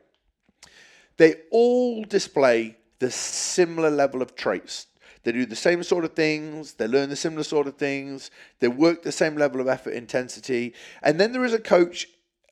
They 1.17 1.35
all 1.51 2.05
display 2.05 2.77
the 3.01 3.11
similar 3.11 3.91
level 3.91 4.23
of 4.23 4.37
traits. 4.37 4.87
They 5.25 5.33
do 5.33 5.45
the 5.45 5.57
same 5.57 5.83
sort 5.83 6.05
of 6.05 6.13
things, 6.13 6.75
they 6.75 6.87
learn 6.87 7.11
the 7.11 7.17
similar 7.17 7.43
sort 7.43 7.67
of 7.67 7.79
things, 7.79 8.31
they 8.61 8.69
work 8.69 9.03
the 9.03 9.11
same 9.11 9.35
level 9.35 9.61
of 9.61 9.67
effort 9.67 9.95
intensity. 9.95 10.75
And 11.03 11.19
then 11.19 11.33
there 11.33 11.45
is 11.45 11.53
a 11.53 11.59
coach, 11.59 12.07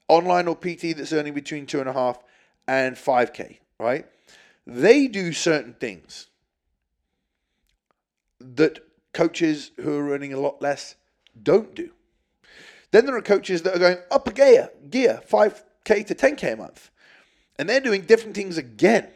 online 0.09 0.49
or 0.49 0.57
PT, 0.57 0.97
that's 0.97 1.13
earning 1.13 1.35
between 1.35 1.67
two 1.67 1.79
and 1.79 1.89
a 1.89 1.93
half 1.93 2.19
and 2.67 2.97
5K, 2.97 3.59
right? 3.79 4.07
They 4.69 5.09
do 5.09 5.33
certain 5.33 5.73
things 5.73 6.27
that 8.39 8.81
coaches 9.15 9.71
who 9.77 9.97
are 9.97 10.11
earning 10.11 10.35
a 10.35 10.39
lot 10.39 10.61
less 10.61 10.95
don't 11.43 11.75
do. 11.75 11.91
Then 12.91 13.07
there 13.07 13.17
are 13.17 13.23
coaches 13.23 13.63
that 13.63 13.75
are 13.75 13.79
going 13.79 13.97
up 14.11 14.29
a 14.29 14.33
gear, 14.33 14.69
gear 14.91 15.23
5K 15.27 16.07
to 16.07 16.15
10K 16.15 16.53
a 16.53 16.57
month. 16.57 16.91
And 17.59 17.67
they're 17.67 17.81
doing 17.81 18.03
different 18.03 18.37
things 18.37 18.59
again. 18.59 19.09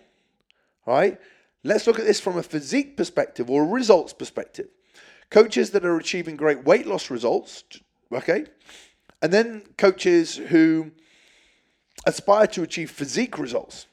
Right? 0.86 1.20
Let's 1.62 1.86
look 1.86 1.98
at 1.98 2.06
this 2.06 2.18
from 2.18 2.38
a 2.38 2.42
physique 2.42 2.96
perspective 2.96 3.50
or 3.50 3.64
a 3.64 3.68
results 3.68 4.14
perspective. 4.14 4.68
Coaches 5.28 5.70
that 5.72 5.84
are 5.84 5.98
achieving 5.98 6.36
great 6.36 6.64
weight 6.64 6.86
loss 6.86 7.10
results, 7.10 7.62
okay? 8.10 8.46
And 9.20 9.32
then 9.32 9.64
coaches 9.76 10.36
who 10.36 10.92
aspire 12.06 12.46
to 12.48 12.62
achieve 12.62 12.90
physique 12.90 13.38
results. 13.38 13.86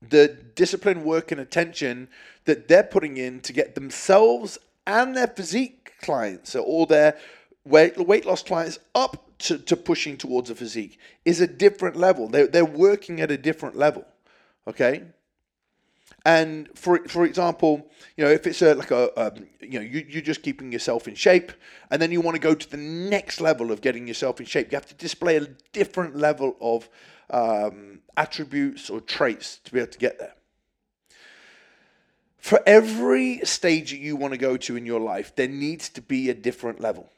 The 0.00 0.28
discipline, 0.54 1.04
work, 1.04 1.32
and 1.32 1.40
attention 1.40 2.08
that 2.44 2.68
they're 2.68 2.82
putting 2.82 3.16
in 3.16 3.40
to 3.40 3.52
get 3.52 3.74
themselves 3.74 4.58
and 4.86 5.16
their 5.16 5.26
physique 5.26 5.94
clients 6.00 6.54
or 6.54 6.86
their 6.86 7.18
weight, 7.64 7.98
weight 7.98 8.24
loss 8.24 8.42
clients 8.42 8.78
up 8.94 9.28
to, 9.38 9.58
to 9.58 9.76
pushing 9.76 10.16
towards 10.16 10.50
a 10.50 10.54
physique 10.54 10.98
is 11.24 11.40
a 11.40 11.46
different 11.46 11.96
level. 11.96 12.28
They're, 12.28 12.46
they're 12.46 12.64
working 12.64 13.20
at 13.20 13.30
a 13.30 13.36
different 13.36 13.76
level, 13.76 14.04
okay? 14.66 15.02
And 16.24 16.68
for 16.74 16.98
for 17.08 17.24
example, 17.24 17.88
you 18.16 18.24
know, 18.24 18.30
if 18.30 18.46
it's 18.46 18.60
a, 18.60 18.74
like 18.74 18.90
a, 18.90 19.18
um, 19.20 19.46
you 19.60 19.78
know, 19.78 19.84
you, 19.84 20.04
you're 20.08 20.22
just 20.22 20.42
keeping 20.42 20.72
yourself 20.72 21.08
in 21.08 21.14
shape, 21.14 21.52
and 21.90 22.02
then 22.02 22.10
you 22.12 22.20
want 22.20 22.34
to 22.34 22.40
go 22.40 22.54
to 22.54 22.70
the 22.70 22.76
next 22.76 23.40
level 23.40 23.70
of 23.70 23.80
getting 23.80 24.06
yourself 24.06 24.40
in 24.40 24.46
shape, 24.46 24.70
you 24.70 24.76
have 24.76 24.86
to 24.86 24.94
display 24.94 25.36
a 25.36 25.46
different 25.72 26.16
level 26.16 26.56
of 26.60 26.88
um, 27.30 28.00
attributes 28.16 28.90
or 28.90 29.00
traits 29.00 29.58
to 29.64 29.72
be 29.72 29.78
able 29.78 29.92
to 29.92 29.98
get 29.98 30.18
there. 30.18 30.34
For 32.38 32.60
every 32.66 33.40
stage 33.44 33.90
that 33.90 33.98
you 33.98 34.16
want 34.16 34.32
to 34.32 34.38
go 34.38 34.56
to 34.56 34.76
in 34.76 34.86
your 34.86 35.00
life, 35.00 35.34
there 35.36 35.48
needs 35.48 35.88
to 35.90 36.02
be 36.02 36.30
a 36.30 36.34
different 36.34 36.80
level. 36.80 37.10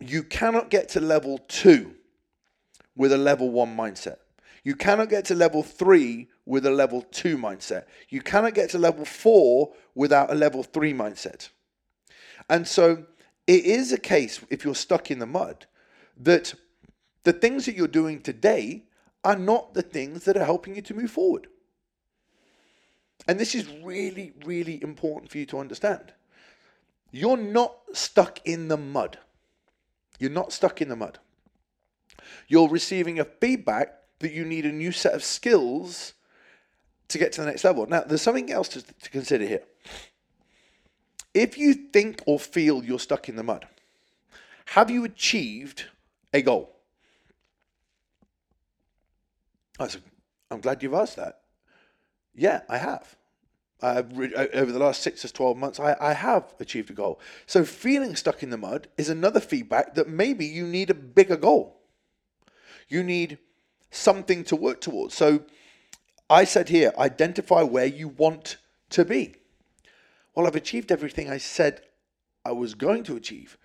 You 0.00 0.22
cannot 0.22 0.70
get 0.70 0.88
to 0.90 1.00
level 1.00 1.38
two 1.48 1.94
with 2.96 3.12
a 3.12 3.18
level 3.18 3.50
one 3.50 3.76
mindset. 3.76 4.16
You 4.64 4.74
cannot 4.74 5.08
get 5.08 5.24
to 5.26 5.34
level 5.34 5.62
three 5.62 6.28
with 6.48 6.64
a 6.64 6.70
level 6.70 7.02
two 7.02 7.36
mindset. 7.36 7.84
You 8.08 8.22
cannot 8.22 8.54
get 8.54 8.70
to 8.70 8.78
level 8.78 9.04
four 9.04 9.74
without 9.94 10.30
a 10.30 10.34
level 10.34 10.62
three 10.62 10.94
mindset. 10.94 11.50
And 12.48 12.66
so 12.66 13.04
it 13.46 13.64
is 13.64 13.92
a 13.92 13.98
case, 13.98 14.40
if 14.48 14.64
you're 14.64 14.74
stuck 14.74 15.10
in 15.10 15.18
the 15.18 15.26
mud, 15.26 15.66
that 16.16 16.54
the 17.24 17.34
things 17.34 17.66
that 17.66 17.76
you're 17.76 17.86
doing 17.86 18.22
today 18.22 18.84
are 19.24 19.36
not 19.36 19.74
the 19.74 19.82
things 19.82 20.24
that 20.24 20.38
are 20.38 20.44
helping 20.44 20.74
you 20.74 20.82
to 20.82 20.94
move 20.94 21.10
forward. 21.10 21.48
And 23.26 23.38
this 23.38 23.54
is 23.54 23.68
really, 23.82 24.32
really 24.46 24.82
important 24.82 25.30
for 25.30 25.36
you 25.36 25.46
to 25.46 25.58
understand. 25.58 26.14
You're 27.10 27.36
not 27.36 27.74
stuck 27.92 28.40
in 28.46 28.68
the 28.68 28.78
mud. 28.78 29.18
You're 30.18 30.30
not 30.30 30.52
stuck 30.52 30.80
in 30.80 30.88
the 30.88 30.96
mud. 30.96 31.18
You're 32.46 32.68
receiving 32.68 33.18
a 33.18 33.24
feedback 33.24 33.94
that 34.20 34.32
you 34.32 34.46
need 34.46 34.64
a 34.64 34.72
new 34.72 34.92
set 34.92 35.12
of 35.12 35.22
skills 35.22 36.14
to 37.08 37.18
get 37.18 37.32
to 37.32 37.40
the 37.40 37.46
next 37.46 37.64
level. 37.64 37.86
Now, 37.86 38.02
there's 38.02 38.22
something 38.22 38.52
else 38.52 38.68
to, 38.68 38.82
to 38.82 39.10
consider 39.10 39.46
here. 39.46 39.62
If 41.34 41.56
you 41.58 41.74
think 41.74 42.22
or 42.26 42.38
feel 42.38 42.84
you're 42.84 42.98
stuck 42.98 43.28
in 43.28 43.36
the 43.36 43.42
mud, 43.42 43.66
have 44.66 44.90
you 44.90 45.04
achieved 45.04 45.86
a 46.32 46.42
goal? 46.42 46.74
I 49.78 49.88
said, 49.88 50.02
I'm 50.50 50.60
glad 50.60 50.82
you've 50.82 50.94
asked 50.94 51.16
that. 51.16 51.40
Yeah, 52.34 52.62
I 52.68 52.78
have. 52.78 53.16
Re- 53.82 54.34
over 54.34 54.72
the 54.72 54.78
last 54.78 55.02
six 55.02 55.22
to 55.22 55.32
12 55.32 55.56
months, 55.56 55.78
I, 55.78 55.96
I 56.00 56.12
have 56.12 56.52
achieved 56.58 56.90
a 56.90 56.94
goal. 56.94 57.20
So, 57.46 57.64
feeling 57.64 58.16
stuck 58.16 58.42
in 58.42 58.50
the 58.50 58.56
mud 58.56 58.88
is 58.96 59.08
another 59.08 59.40
feedback 59.40 59.94
that 59.94 60.08
maybe 60.08 60.46
you 60.46 60.66
need 60.66 60.90
a 60.90 60.94
bigger 60.94 61.36
goal. 61.36 61.80
You 62.88 63.02
need 63.02 63.38
something 63.90 64.42
to 64.44 64.56
work 64.56 64.80
towards. 64.80 65.14
So, 65.14 65.44
I 66.30 66.44
said 66.44 66.68
here, 66.68 66.92
identify 66.98 67.62
where 67.62 67.86
you 67.86 68.08
want 68.08 68.56
to 68.90 69.04
be. 69.04 69.34
Well, 70.34 70.46
I've 70.46 70.56
achieved 70.56 70.92
everything 70.92 71.30
I 71.30 71.38
said 71.38 71.80
I 72.44 72.52
was 72.52 72.74
going 72.74 73.02
to 73.04 73.16
achieve. 73.16 73.56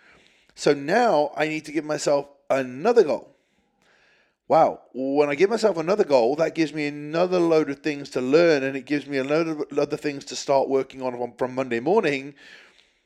So 0.56 0.74
now 0.74 1.32
I 1.36 1.48
need 1.48 1.66
to 1.66 1.72
give 1.72 1.86
myself 1.86 2.28
another 2.50 3.04
goal. 3.04 3.36
Wow, 4.48 4.82
when 4.94 5.30
I 5.30 5.36
give 5.36 5.50
myself 5.50 5.78
another 5.78 6.04
goal, 6.04 6.36
that 6.36 6.54
gives 6.54 6.74
me 6.74 6.86
another 6.86 7.40
load 7.40 7.70
of 7.70 7.80
things 7.80 8.10
to 8.12 8.22
learn 8.22 8.64
and 8.64 8.76
it 8.76 8.86
gives 8.86 9.08
me 9.08 9.18
a 9.18 9.24
load 9.24 9.48
of 9.48 9.80
other 9.80 9.98
things 9.98 10.26
to 10.26 10.36
start 10.36 10.68
working 10.68 11.02
on 11.02 11.34
from 11.38 11.56
Monday 11.56 11.80
morning. 11.80 12.36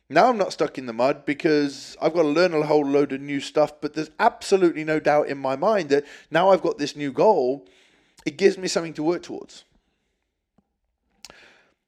Now 0.10 0.30
I'm 0.30 0.38
not 0.38 0.54
stuck 0.54 0.78
in 0.78 0.88
the 0.88 0.94
mud 0.94 1.26
because 1.26 1.96
I've 2.02 2.14
got 2.14 2.24
to 2.24 2.28
learn 2.28 2.54
a 2.54 2.66
whole 2.66 2.86
load 2.86 3.12
of 3.12 3.22
new 3.22 3.40
stuff, 3.40 3.80
but 3.80 3.94
there's 3.94 4.10
absolutely 4.20 4.84
no 4.84 5.00
doubt 5.00 5.28
in 5.28 5.38
my 5.38 5.56
mind 5.56 5.90
that 5.90 6.06
now 6.32 6.50
I've 6.50 6.62
got 6.62 6.78
this 6.78 6.96
new 6.96 7.12
goal 7.12 7.68
it 8.28 8.36
gives 8.36 8.58
me 8.58 8.68
something 8.68 8.94
to 8.94 9.04
work 9.04 9.24
towards. 9.24 9.64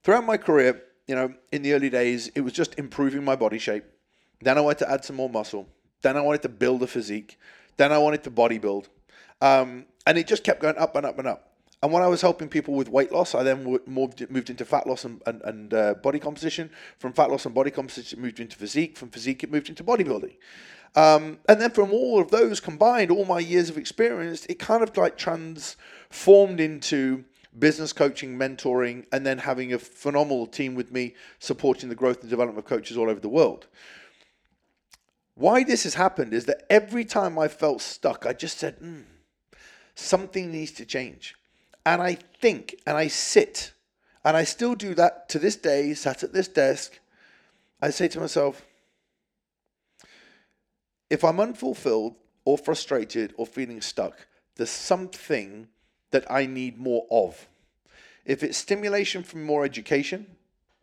Throughout 0.04 0.24
my 0.24 0.38
career, 0.38 0.82
you 1.06 1.14
know, 1.14 1.34
in 1.52 1.64
the 1.64 1.74
early 1.74 1.90
days, 1.90 2.32
it 2.34 2.40
was 2.40 2.54
just 2.54 2.80
improving 2.80 3.26
my 3.26 3.36
body 3.36 3.60
shape. 3.60 3.84
Then 4.40 4.58
I 4.58 4.62
wanted 4.62 4.80
to 4.86 4.90
add 4.90 5.04
some 5.04 5.18
more 5.18 5.30
muscle. 5.30 5.68
Then 6.02 6.16
I 6.16 6.22
wanted 6.22 6.44
to 6.44 6.50
build 6.50 6.82
a 6.82 6.88
physique. 6.88 7.38
Then 7.76 7.92
I 7.92 7.98
wanted 7.98 8.24
to 8.24 8.32
bodybuild. 8.32 8.86
Um, 9.42 9.86
and 10.08 10.18
it 10.18 10.28
just 10.28 10.46
kept 10.46 10.62
going 10.62 10.78
up 10.78 10.96
and 10.96 11.06
up 11.06 11.20
and 11.20 11.28
up. 11.28 11.58
And 11.84 11.92
when 11.92 12.04
I 12.04 12.08
was 12.08 12.22
helping 12.22 12.48
people 12.48 12.74
with 12.74 12.88
weight 12.88 13.12
loss, 13.12 13.36
I 13.36 13.44
then 13.44 13.66
moved, 13.66 14.30
moved 14.32 14.50
into 14.50 14.64
fat 14.64 14.88
loss 14.88 15.04
and, 15.04 15.22
and, 15.26 15.42
and 15.42 15.74
uh, 15.74 15.94
body 15.96 16.20
composition. 16.20 16.70
From 17.00 17.12
fat 17.12 17.30
loss 17.30 17.46
and 17.46 17.54
body 17.54 17.72
composition, 17.72 18.22
moved 18.22 18.40
into 18.40 18.56
physique. 18.56 18.98
From 18.98 19.10
physique, 19.10 19.44
it 19.44 19.52
moved 19.52 19.68
into 19.68 19.84
bodybuilding. 19.84 20.38
Um, 20.96 21.40
and 21.48 21.62
then 21.62 21.72
from 21.72 21.92
all 21.92 22.20
of 22.20 22.32
those 22.32 22.60
combined, 22.60 23.12
all 23.12 23.26
my 23.26 23.40
years 23.40 23.70
of 23.70 23.78
experience, 23.78 24.46
it 24.48 24.60
kind 24.60 24.84
of 24.84 24.96
like 24.98 25.18
transformed 25.18 26.60
into 26.60 27.26
business 27.58 27.94
coaching, 27.94 28.38
mentoring, 28.38 29.06
and 29.12 29.26
then 29.26 29.40
having 29.40 29.74
a 29.74 29.80
phenomenal 29.80 30.48
team 30.48 30.76
with 30.76 30.92
me 30.92 31.16
supporting 31.40 31.90
the 31.90 31.96
growth 31.96 32.22
and 32.22 32.30
development 32.30 32.60
of 32.60 32.66
coaches 32.66 32.98
all 32.98 33.10
over 33.10 33.20
the 33.20 33.30
world. 33.30 33.68
Why 35.36 35.64
this 35.64 35.84
has 35.84 35.94
happened 35.94 36.34
is 36.34 36.46
that 36.46 36.66
every 36.70 37.06
time 37.06 37.40
I 37.40 37.48
felt 37.48 37.82
stuck, 37.82 38.26
I 38.26 38.34
just 38.34 38.58
said, 38.58 38.80
mm, 38.80 39.04
something 39.96 40.52
needs 40.52 40.72
to 40.74 40.86
change. 40.86 41.36
And 41.86 42.02
I 42.02 42.16
think 42.16 42.76
and 42.86 42.98
I 42.98 43.08
sit, 43.08 43.72
and 44.26 44.36
I 44.36 44.44
still 44.44 44.76
do 44.76 44.94
that 44.96 45.30
to 45.30 45.40
this 45.40 45.56
day, 45.56 45.94
sat 45.94 46.24
at 46.24 46.34
this 46.34 46.48
desk. 46.48 47.00
I 47.82 47.90
say 47.90 48.10
to 48.10 48.20
myself, 48.20 48.66
if 51.10 51.24
I'm 51.24 51.40
unfulfilled 51.40 52.16
or 52.46 52.58
frustrated 52.58 53.34
or 53.38 53.46
feeling 53.46 53.82
stuck, 53.82 54.28
there's 54.56 54.70
something 54.70 55.68
that 56.12 56.30
I 56.30 56.46
need 56.46 56.78
more 56.78 57.06
of. 57.10 57.48
If 58.26 58.44
it's 58.44 58.58
stimulation 58.58 59.24
from 59.24 59.44
more 59.44 59.66
education, 59.66 60.28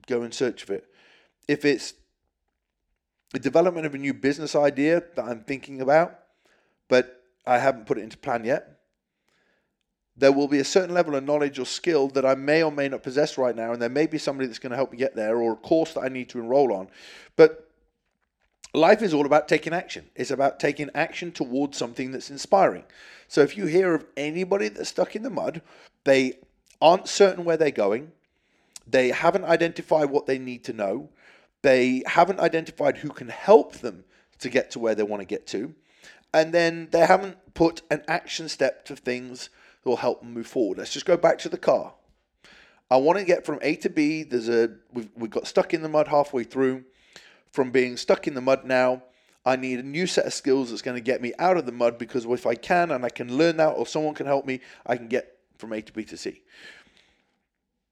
go 0.06 0.22
in 0.22 0.32
search 0.32 0.62
of 0.62 0.70
it. 0.70 0.84
If 1.46 1.64
it's 1.64 1.94
the 3.32 3.38
development 3.38 3.86
of 3.86 3.94
a 3.94 3.98
new 3.98 4.14
business 4.14 4.54
idea 4.54 5.02
that 5.14 5.24
I'm 5.24 5.40
thinking 5.40 5.80
about, 5.80 6.18
but 6.88 7.22
I 7.46 7.58
haven't 7.58 7.86
put 7.86 7.98
it 7.98 8.02
into 8.02 8.16
plan 8.16 8.44
yet, 8.44 8.80
there 10.16 10.32
will 10.32 10.48
be 10.48 10.60
a 10.60 10.64
certain 10.64 10.94
level 10.94 11.14
of 11.14 11.24
knowledge 11.24 11.58
or 11.58 11.66
skill 11.66 12.08
that 12.08 12.24
I 12.24 12.34
may 12.34 12.62
or 12.62 12.72
may 12.72 12.88
not 12.88 13.02
possess 13.02 13.36
right 13.36 13.54
now, 13.54 13.72
and 13.72 13.82
there 13.82 13.88
may 13.88 14.06
be 14.06 14.18
somebody 14.18 14.46
that's 14.46 14.58
going 14.58 14.70
to 14.70 14.76
help 14.76 14.90
me 14.90 14.98
get 14.98 15.14
there, 15.14 15.36
or 15.36 15.52
a 15.52 15.56
course 15.56 15.92
that 15.92 16.00
I 16.00 16.08
need 16.08 16.30
to 16.30 16.38
enroll 16.38 16.72
on. 16.72 16.88
But 17.36 17.65
life 18.76 19.02
is 19.02 19.14
all 19.14 19.26
about 19.26 19.48
taking 19.48 19.72
action. 19.72 20.06
It's 20.14 20.30
about 20.30 20.60
taking 20.60 20.90
action 20.94 21.32
towards 21.32 21.78
something 21.78 22.12
that's 22.12 22.30
inspiring. 22.30 22.84
So 23.26 23.40
if 23.40 23.56
you 23.56 23.66
hear 23.66 23.94
of 23.94 24.04
anybody 24.16 24.68
that's 24.68 24.90
stuck 24.90 25.16
in 25.16 25.22
the 25.22 25.30
mud, 25.30 25.62
they 26.04 26.38
aren't 26.80 27.08
certain 27.08 27.44
where 27.44 27.56
they're 27.56 27.70
going, 27.70 28.12
they 28.86 29.08
haven't 29.08 29.44
identified 29.44 30.10
what 30.10 30.26
they 30.26 30.38
need 30.38 30.62
to 30.64 30.72
know, 30.72 31.08
they 31.62 32.02
haven't 32.06 32.38
identified 32.38 32.98
who 32.98 33.08
can 33.08 33.28
help 33.28 33.78
them 33.78 34.04
to 34.38 34.50
get 34.50 34.70
to 34.70 34.78
where 34.78 34.94
they 34.94 35.02
want 35.02 35.20
to 35.22 35.26
get 35.26 35.46
to, 35.48 35.74
and 36.32 36.52
then 36.52 36.88
they 36.92 37.06
haven't 37.06 37.54
put 37.54 37.80
an 37.90 38.02
action 38.06 38.48
step 38.48 38.84
to 38.84 38.94
things 38.94 39.48
that 39.82 39.88
will 39.88 39.96
help 39.96 40.20
them 40.20 40.34
move 40.34 40.46
forward. 40.46 40.78
Let's 40.78 40.92
just 40.92 41.06
go 41.06 41.16
back 41.16 41.38
to 41.38 41.48
the 41.48 41.58
car. 41.58 41.94
I 42.90 42.98
want 42.98 43.18
to 43.18 43.24
get 43.24 43.44
from 43.44 43.58
A 43.62 43.74
to 43.76 43.90
B. 43.90 44.22
There's 44.22 44.48
a 44.48 44.70
we've, 44.92 45.08
we 45.16 45.28
got 45.28 45.46
stuck 45.46 45.74
in 45.74 45.82
the 45.82 45.88
mud 45.88 46.08
halfway 46.08 46.44
through. 46.44 46.84
From 47.56 47.70
being 47.70 47.96
stuck 47.96 48.28
in 48.28 48.34
the 48.34 48.42
mud 48.42 48.66
now, 48.66 49.02
I 49.46 49.56
need 49.56 49.78
a 49.78 49.82
new 49.82 50.06
set 50.06 50.26
of 50.26 50.34
skills 50.34 50.68
that's 50.68 50.82
going 50.82 50.98
to 50.98 51.00
get 51.00 51.22
me 51.22 51.32
out 51.38 51.56
of 51.56 51.64
the 51.64 51.72
mud 51.72 51.96
because 51.96 52.26
if 52.26 52.46
I 52.46 52.54
can 52.54 52.90
and 52.90 53.02
I 53.02 53.08
can 53.08 53.34
learn 53.38 53.56
that 53.56 53.68
or 53.68 53.86
someone 53.86 54.12
can 54.12 54.26
help 54.26 54.44
me, 54.44 54.60
I 54.84 54.98
can 54.98 55.08
get 55.08 55.38
from 55.56 55.72
A 55.72 55.80
to 55.80 55.90
B 55.90 56.04
to 56.04 56.18
C. 56.18 56.42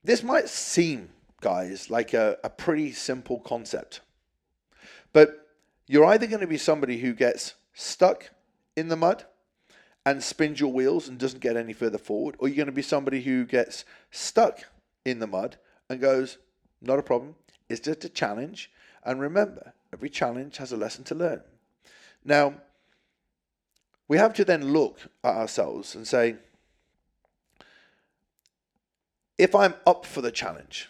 This 0.03 0.23
might 0.23 0.51
seem, 0.51 1.09
guys, 1.41 1.89
like 1.89 2.13
a, 2.13 2.37
a 2.45 2.51
pretty 2.51 2.93
simple 2.93 3.41
concept, 3.41 4.03
but 5.15 5.49
you're 5.87 6.05
either 6.05 6.27
going 6.27 6.43
to 6.43 6.47
be 6.47 6.59
somebody 6.59 6.99
who 6.99 7.15
gets 7.15 7.55
stuck 7.73 8.33
in 8.77 8.89
the 8.89 8.97
mud 8.97 9.25
and 10.05 10.23
spins 10.23 10.61
your 10.61 10.75
wheels 10.75 11.09
and 11.09 11.17
doesn't 11.17 11.41
get 11.41 11.57
any 11.57 11.73
further 11.73 11.97
forward, 11.97 12.37
or 12.39 12.49
you're 12.49 12.57
going 12.57 12.67
to 12.67 12.73
be 12.73 12.83
somebody 12.83 13.23
who 13.23 13.47
gets 13.47 13.87
stuck 14.11 14.59
in 15.07 15.21
the 15.21 15.27
mud 15.27 15.57
and 15.89 16.03
goes, 16.03 16.37
not 16.83 16.99
a 16.99 17.03
problem, 17.03 17.35
it's 17.71 17.81
just 17.81 18.05
a 18.05 18.11
challenge. 18.11 18.71
And 19.05 19.21
remember, 19.21 19.75
every 19.93 20.09
challenge 20.09 20.57
has 20.57 20.73
a 20.73 20.77
lesson 20.77 21.05
to 21.05 21.15
learn. 21.15 21.43
Now, 22.25 22.55
we 24.09 24.19
have 24.19 24.35
to 24.35 24.45
then 24.45 24.73
look 24.73 25.01
at 25.23 25.35
ourselves 25.35 25.95
and 25.95 26.07
say, 26.07 26.37
if 29.37 29.55
I'm 29.55 29.75
up 29.87 30.07
for 30.07 30.21
the 30.21 30.31
challenge, 30.31 30.89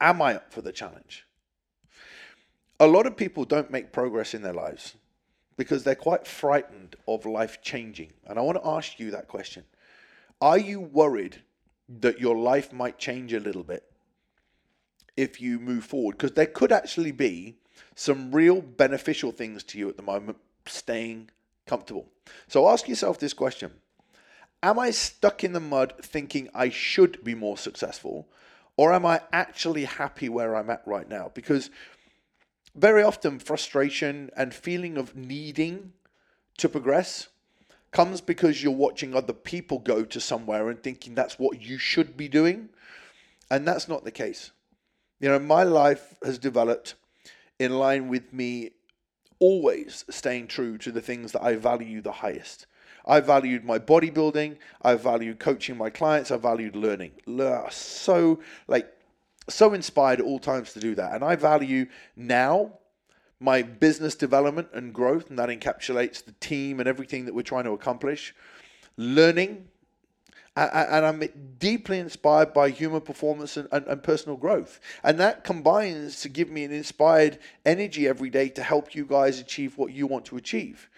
am 0.00 0.22
I 0.22 0.36
up 0.36 0.52
for 0.52 0.62
the 0.62 0.72
challenge? 0.72 1.26
A 2.80 2.86
lot 2.86 3.06
of 3.06 3.16
people 3.16 3.44
don't 3.44 3.70
make 3.70 3.92
progress 3.92 4.34
in 4.34 4.42
their 4.42 4.52
lives 4.52 4.94
because 5.56 5.82
they're 5.82 5.96
quite 5.96 6.26
frightened 6.26 6.94
of 7.08 7.26
life 7.26 7.60
changing. 7.60 8.12
And 8.26 8.38
I 8.38 8.42
want 8.42 8.62
to 8.62 8.68
ask 8.68 9.00
you 9.00 9.10
that 9.10 9.28
question 9.28 9.64
Are 10.40 10.58
you 10.58 10.80
worried 10.80 11.42
that 12.00 12.20
your 12.20 12.36
life 12.36 12.72
might 12.72 12.98
change 12.98 13.32
a 13.32 13.40
little 13.40 13.64
bit 13.64 13.87
if 15.18 15.40
you 15.40 15.58
move 15.58 15.84
forward? 15.84 16.16
Because 16.16 16.32
there 16.32 16.46
could 16.46 16.70
actually 16.70 17.10
be 17.10 17.56
some 17.96 18.30
real 18.30 18.62
beneficial 18.62 19.32
things 19.32 19.64
to 19.64 19.78
you 19.78 19.88
at 19.88 19.96
the 19.96 20.02
moment 20.02 20.38
staying 20.64 21.28
comfortable. 21.66 22.06
So 22.46 22.68
ask 22.68 22.88
yourself 22.88 23.18
this 23.18 23.34
question 23.34 23.72
Am 24.62 24.78
I 24.78 24.90
stuck 24.92 25.42
in 25.42 25.52
the 25.52 25.60
mud 25.60 25.94
thinking 26.00 26.48
I 26.54 26.68
should 26.68 27.24
be 27.24 27.34
more 27.34 27.58
successful? 27.58 28.28
Or 28.76 28.92
am 28.92 29.04
I 29.04 29.22
actually 29.32 29.84
happy 29.86 30.28
where 30.28 30.54
I'm 30.54 30.70
at 30.70 30.86
right 30.86 31.08
now? 31.08 31.32
Because 31.34 31.68
very 32.76 33.02
often 33.02 33.40
frustration 33.40 34.30
and 34.36 34.54
feeling 34.54 34.96
of 34.96 35.16
needing 35.16 35.92
to 36.58 36.68
progress 36.68 37.26
comes 37.90 38.20
because 38.20 38.62
you're 38.62 38.72
watching 38.72 39.16
other 39.16 39.32
people 39.32 39.80
go 39.80 40.04
to 40.04 40.20
somewhere 40.20 40.68
and 40.68 40.80
thinking 40.80 41.16
that's 41.16 41.40
what 41.40 41.60
you 41.60 41.76
should 41.76 42.16
be 42.16 42.28
doing. 42.28 42.68
And 43.50 43.66
that's 43.66 43.88
not 43.88 44.04
the 44.04 44.12
case. 44.12 44.52
You 45.20 45.28
know, 45.28 45.38
my 45.38 45.64
life 45.64 46.14
has 46.24 46.38
developed 46.38 46.94
in 47.58 47.78
line 47.78 48.08
with 48.08 48.32
me 48.32 48.70
always 49.40 50.04
staying 50.10 50.46
true 50.46 50.78
to 50.78 50.92
the 50.92 51.00
things 51.00 51.32
that 51.32 51.42
I 51.42 51.56
value 51.56 52.00
the 52.00 52.12
highest. 52.12 52.66
I 53.06 53.20
valued 53.20 53.64
my 53.64 53.78
bodybuilding. 53.78 54.58
I 54.82 54.94
valued 54.94 55.38
coaching 55.38 55.76
my 55.76 55.90
clients. 55.90 56.30
I 56.30 56.36
valued 56.36 56.76
learning. 56.76 57.12
So, 57.70 58.40
like, 58.66 58.92
so 59.48 59.72
inspired 59.72 60.20
at 60.20 60.26
all 60.26 60.38
times 60.38 60.72
to 60.74 60.80
do 60.80 60.94
that. 60.96 61.14
And 61.14 61.24
I 61.24 61.34
value 61.34 61.86
now 62.16 62.72
my 63.40 63.62
business 63.62 64.14
development 64.14 64.68
and 64.72 64.92
growth, 64.92 65.30
and 65.30 65.38
that 65.38 65.48
encapsulates 65.48 66.24
the 66.24 66.32
team 66.32 66.80
and 66.80 66.88
everything 66.88 67.24
that 67.24 67.34
we're 67.34 67.42
trying 67.42 67.64
to 67.64 67.70
accomplish. 67.70 68.34
Learning, 68.96 69.68
and 70.58 71.06
I'm 71.06 71.22
deeply 71.58 71.98
inspired 71.98 72.52
by 72.52 72.70
human 72.70 73.00
performance 73.00 73.56
and, 73.56 73.68
and, 73.72 73.86
and, 73.86 74.02
personal 74.02 74.36
growth. 74.36 74.80
And 75.02 75.18
that 75.20 75.44
combines 75.44 76.20
to 76.22 76.28
give 76.28 76.50
me 76.50 76.64
an 76.64 76.72
inspired 76.72 77.38
energy 77.64 78.08
every 78.08 78.30
day 78.30 78.48
to 78.50 78.62
help 78.62 78.94
you 78.94 79.04
guys 79.04 79.38
achieve 79.40 79.78
what 79.78 79.92
you 79.92 80.06
want 80.06 80.24
to 80.26 80.36
achieve. 80.36 80.88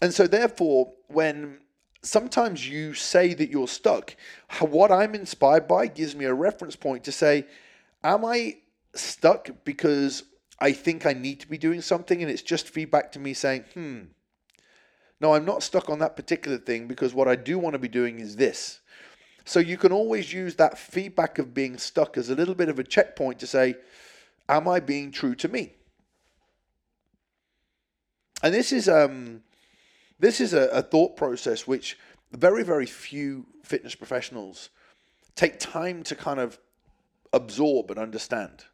And 0.00 0.12
so, 0.12 0.26
therefore, 0.26 0.92
when 1.08 1.58
sometimes 2.02 2.68
you 2.68 2.94
say 2.94 3.34
that 3.34 3.50
you're 3.50 3.68
stuck, 3.68 4.16
what 4.60 4.90
I'm 4.90 5.14
inspired 5.14 5.68
by 5.68 5.86
gives 5.86 6.14
me 6.14 6.24
a 6.24 6.34
reference 6.34 6.76
point 6.76 7.04
to 7.04 7.12
say, 7.12 7.46
Am 8.02 8.24
I 8.24 8.56
stuck 8.94 9.50
because 9.64 10.24
I 10.58 10.72
think 10.72 11.06
I 11.06 11.12
need 11.12 11.40
to 11.40 11.48
be 11.48 11.58
doing 11.58 11.80
something 11.80 12.22
and 12.22 12.30
it's 12.30 12.42
just 12.42 12.68
feedback 12.68 13.12
to 13.12 13.18
me 13.18 13.34
saying, 13.34 13.64
hmm, 13.74 14.00
no, 15.20 15.34
I'm 15.34 15.44
not 15.44 15.62
stuck 15.62 15.88
on 15.88 15.98
that 16.00 16.16
particular 16.16 16.58
thing 16.58 16.86
because 16.86 17.14
what 17.14 17.28
I 17.28 17.36
do 17.36 17.58
want 17.58 17.74
to 17.74 17.78
be 17.78 17.88
doing 17.88 18.18
is 18.20 18.36
this. 18.36 18.80
So 19.44 19.60
you 19.60 19.76
can 19.76 19.92
always 19.92 20.32
use 20.32 20.56
that 20.56 20.78
feedback 20.78 21.38
of 21.38 21.54
being 21.54 21.78
stuck 21.78 22.16
as 22.16 22.30
a 22.30 22.34
little 22.34 22.54
bit 22.54 22.68
of 22.68 22.78
a 22.78 22.84
checkpoint 22.84 23.38
to 23.40 23.46
say, 23.46 23.76
am 24.48 24.66
I 24.68 24.80
being 24.80 25.10
true 25.10 25.34
to 25.36 25.48
me? 25.48 25.74
And 28.42 28.52
this 28.52 28.72
is 28.72 28.88
um 28.88 29.42
this 30.18 30.40
is 30.40 30.54
a, 30.54 30.68
a 30.68 30.82
thought 30.82 31.16
process 31.16 31.66
which 31.66 31.98
very, 32.32 32.64
very 32.64 32.86
few 32.86 33.46
fitness 33.62 33.94
professionals 33.94 34.70
take 35.34 35.58
time 35.58 36.02
to 36.04 36.14
kind 36.14 36.40
of 36.40 36.58
absorb 37.32 37.90
and 37.90 37.98
understand 37.98 38.64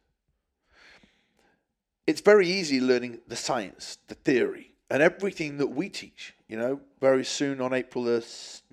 it's 2.07 2.21
very 2.21 2.47
easy 2.47 2.81
learning 2.81 3.19
the 3.27 3.35
science, 3.35 3.97
the 4.07 4.15
theory, 4.15 4.70
and 4.91 5.01
everything 5.01 5.57
that 5.57 5.67
we 5.67 5.87
teach. 5.87 6.35
You 6.49 6.57
know, 6.57 6.81
very 6.99 7.23
soon 7.23 7.61
on 7.61 7.73
April 7.73 8.03
the 8.03 8.19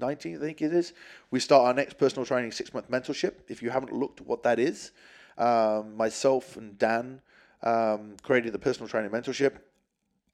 19th, 0.01 0.37
I 0.37 0.39
think 0.41 0.61
it 0.63 0.75
is, 0.75 0.93
we 1.31 1.39
start 1.39 1.65
our 1.69 1.73
next 1.73 1.97
personal 1.97 2.27
training 2.27 2.51
six 2.51 2.75
month 2.75 2.91
mentorship. 2.91 3.35
If 3.47 3.63
you 3.63 3.71
haven't 3.71 3.93
looked 3.93 4.21
what 4.23 4.43
that 4.43 4.59
is, 4.59 4.91
um, 5.39 5.97
myself 5.97 6.57
and 6.57 6.77
Dan 6.77 7.21
um, 7.63 8.17
created 8.25 8.53
the 8.53 8.59
personal 8.59 8.89
training 8.89 9.13
mentorship 9.13 9.59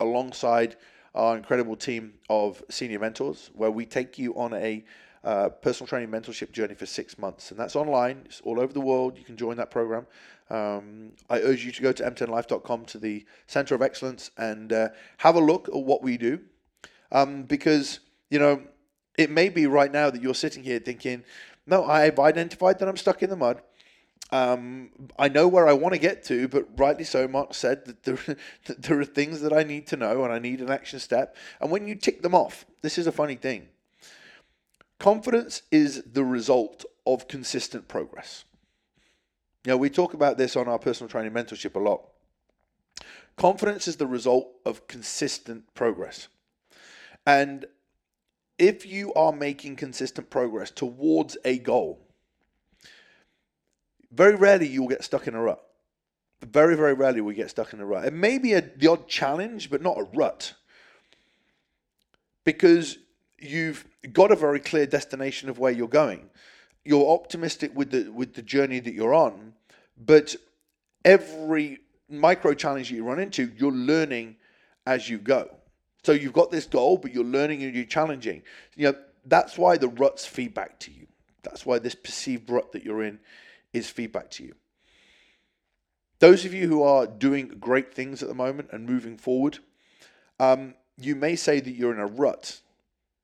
alongside 0.00 0.76
our 1.14 1.36
incredible 1.36 1.76
team 1.76 2.14
of 2.30 2.62
senior 2.70 2.98
mentors, 2.98 3.50
where 3.52 3.70
we 3.70 3.84
take 3.84 4.18
you 4.18 4.34
on 4.36 4.54
a 4.54 4.82
uh, 5.24 5.48
personal 5.48 5.88
training 5.88 6.10
mentorship 6.10 6.52
journey 6.52 6.74
for 6.74 6.86
six 6.86 7.18
months. 7.18 7.50
And 7.50 7.58
that's 7.58 7.74
online, 7.74 8.22
it's 8.26 8.40
all 8.42 8.60
over 8.60 8.72
the 8.72 8.80
world. 8.80 9.16
You 9.18 9.24
can 9.24 9.36
join 9.36 9.56
that 9.56 9.70
program. 9.70 10.06
Um, 10.50 11.12
I 11.30 11.40
urge 11.40 11.64
you 11.64 11.72
to 11.72 11.82
go 11.82 11.92
to 11.92 12.02
m10life.com 12.02 12.84
to 12.86 12.98
the 12.98 13.24
Center 13.46 13.74
of 13.74 13.82
Excellence 13.82 14.30
and 14.36 14.72
uh, 14.72 14.88
have 15.18 15.36
a 15.36 15.40
look 15.40 15.68
at 15.68 15.74
what 15.74 16.02
we 16.02 16.18
do. 16.18 16.40
Um, 17.10 17.44
because, 17.44 18.00
you 18.30 18.38
know, 18.38 18.62
it 19.16 19.30
may 19.30 19.48
be 19.48 19.66
right 19.66 19.90
now 19.90 20.10
that 20.10 20.20
you're 20.20 20.34
sitting 20.34 20.62
here 20.62 20.78
thinking, 20.78 21.24
no, 21.66 21.84
I've 21.84 22.18
identified 22.18 22.78
that 22.78 22.88
I'm 22.88 22.96
stuck 22.96 23.22
in 23.22 23.30
the 23.30 23.36
mud. 23.36 23.62
Um, 24.30 24.90
I 25.18 25.28
know 25.28 25.48
where 25.48 25.68
I 25.68 25.72
want 25.72 25.94
to 25.94 26.00
get 26.00 26.24
to, 26.24 26.48
but 26.48 26.66
rightly 26.76 27.04
so, 27.04 27.28
Mark 27.28 27.54
said 27.54 27.84
that 27.86 28.02
there, 28.02 28.18
that 28.66 28.82
there 28.82 29.00
are 29.00 29.04
things 29.04 29.40
that 29.40 29.52
I 29.52 29.62
need 29.62 29.86
to 29.88 29.96
know 29.96 30.24
and 30.24 30.32
I 30.32 30.38
need 30.38 30.60
an 30.60 30.70
action 30.70 30.98
step. 30.98 31.36
And 31.60 31.70
when 31.70 31.86
you 31.86 31.94
tick 31.94 32.20
them 32.20 32.34
off, 32.34 32.66
this 32.82 32.98
is 32.98 33.06
a 33.06 33.12
funny 33.12 33.36
thing. 33.36 33.68
Confidence 34.98 35.62
is 35.70 36.02
the 36.02 36.24
result 36.24 36.84
of 37.06 37.28
consistent 37.28 37.88
progress. 37.88 38.44
You 39.64 39.72
know, 39.72 39.76
we 39.76 39.90
talk 39.90 40.14
about 40.14 40.38
this 40.38 40.56
on 40.56 40.68
our 40.68 40.78
personal 40.78 41.08
training 41.08 41.32
mentorship 41.32 41.74
a 41.74 41.78
lot. 41.78 42.02
Confidence 43.36 43.88
is 43.88 43.96
the 43.96 44.06
result 44.06 44.48
of 44.64 44.86
consistent 44.86 45.74
progress. 45.74 46.28
And 47.26 47.66
if 48.58 48.86
you 48.86 49.12
are 49.14 49.32
making 49.32 49.76
consistent 49.76 50.30
progress 50.30 50.70
towards 50.70 51.36
a 51.44 51.58
goal, 51.58 52.00
very 54.12 54.36
rarely 54.36 54.68
you 54.68 54.82
will 54.82 54.88
get 54.88 55.02
stuck 55.02 55.26
in 55.26 55.34
a 55.34 55.42
rut. 55.42 55.60
Very, 56.42 56.76
very 56.76 56.94
rarely 56.94 57.20
we 57.20 57.34
get 57.34 57.50
stuck 57.50 57.72
in 57.72 57.80
a 57.80 57.86
rut. 57.86 58.04
It 58.04 58.12
may 58.12 58.38
be 58.38 58.52
a, 58.52 58.60
the 58.60 58.86
odd 58.86 59.08
challenge, 59.08 59.70
but 59.70 59.82
not 59.82 59.98
a 59.98 60.04
rut. 60.14 60.54
Because 62.44 62.98
you've 63.44 63.84
got 64.12 64.32
a 64.32 64.36
very 64.36 64.60
clear 64.60 64.86
destination 64.86 65.48
of 65.48 65.58
where 65.58 65.72
you're 65.72 65.88
going. 65.88 66.30
You're 66.84 67.12
optimistic 67.12 67.74
with 67.74 67.90
the 67.90 68.10
with 68.10 68.34
the 68.34 68.42
journey 68.42 68.80
that 68.80 68.94
you're 68.94 69.14
on, 69.14 69.54
but 69.98 70.36
every 71.04 71.78
micro 72.08 72.54
challenge 72.54 72.90
you 72.90 73.04
run 73.04 73.18
into, 73.18 73.50
you're 73.56 73.72
learning 73.72 74.36
as 74.86 75.08
you 75.08 75.18
go. 75.18 75.50
So 76.02 76.12
you've 76.12 76.34
got 76.34 76.50
this 76.50 76.66
goal, 76.66 76.98
but 76.98 77.14
you're 77.14 77.24
learning 77.24 77.62
and 77.62 77.74
you're 77.74 77.84
challenging. 77.84 78.42
You 78.76 78.92
know, 78.92 78.98
that's 79.24 79.56
why 79.56 79.78
the 79.78 79.88
rut's 79.88 80.26
feedback 80.26 80.78
to 80.80 80.90
you. 80.90 81.06
That's 81.42 81.64
why 81.64 81.78
this 81.78 81.94
perceived 81.94 82.50
rut 82.50 82.72
that 82.72 82.84
you're 82.84 83.02
in 83.02 83.20
is 83.72 83.88
feedback 83.88 84.30
to 84.32 84.44
you. 84.44 84.54
Those 86.18 86.44
of 86.44 86.54
you 86.54 86.68
who 86.68 86.82
are 86.82 87.06
doing 87.06 87.48
great 87.60 87.94
things 87.94 88.22
at 88.22 88.28
the 88.28 88.34
moment 88.34 88.68
and 88.72 88.86
moving 88.86 89.16
forward, 89.16 89.58
um, 90.38 90.74
you 90.98 91.16
may 91.16 91.36
say 91.36 91.60
that 91.60 91.70
you're 91.72 91.92
in 91.92 91.98
a 91.98 92.06
rut, 92.06 92.60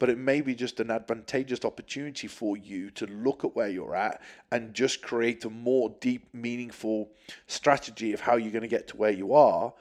but 0.01 0.09
it 0.09 0.19
may 0.19 0.41
be 0.41 0.55
just 0.55 0.81
an 0.81 0.91
advantageous 0.91 1.65
opportunity 1.65 2.27
for 2.27 2.57
you 2.57 2.91
to 2.91 3.07
look 3.07 3.45
at 3.45 3.55
where 3.55 3.69
you're 3.69 3.95
at 3.95 4.21
and 4.51 4.75
just 4.75 5.03
create 5.03 5.45
a 5.45 5.51
more 5.51 5.95
deep, 6.01 6.27
meaningful 6.33 7.11
strategy 7.47 8.13
of 8.13 8.21
how 8.21 8.35
you're 8.35 8.51
going 8.51 8.63
to 8.63 8.69
get 8.69 8.89
to 8.89 8.97
where 8.97 9.11
you 9.13 9.35
are. 9.35 9.73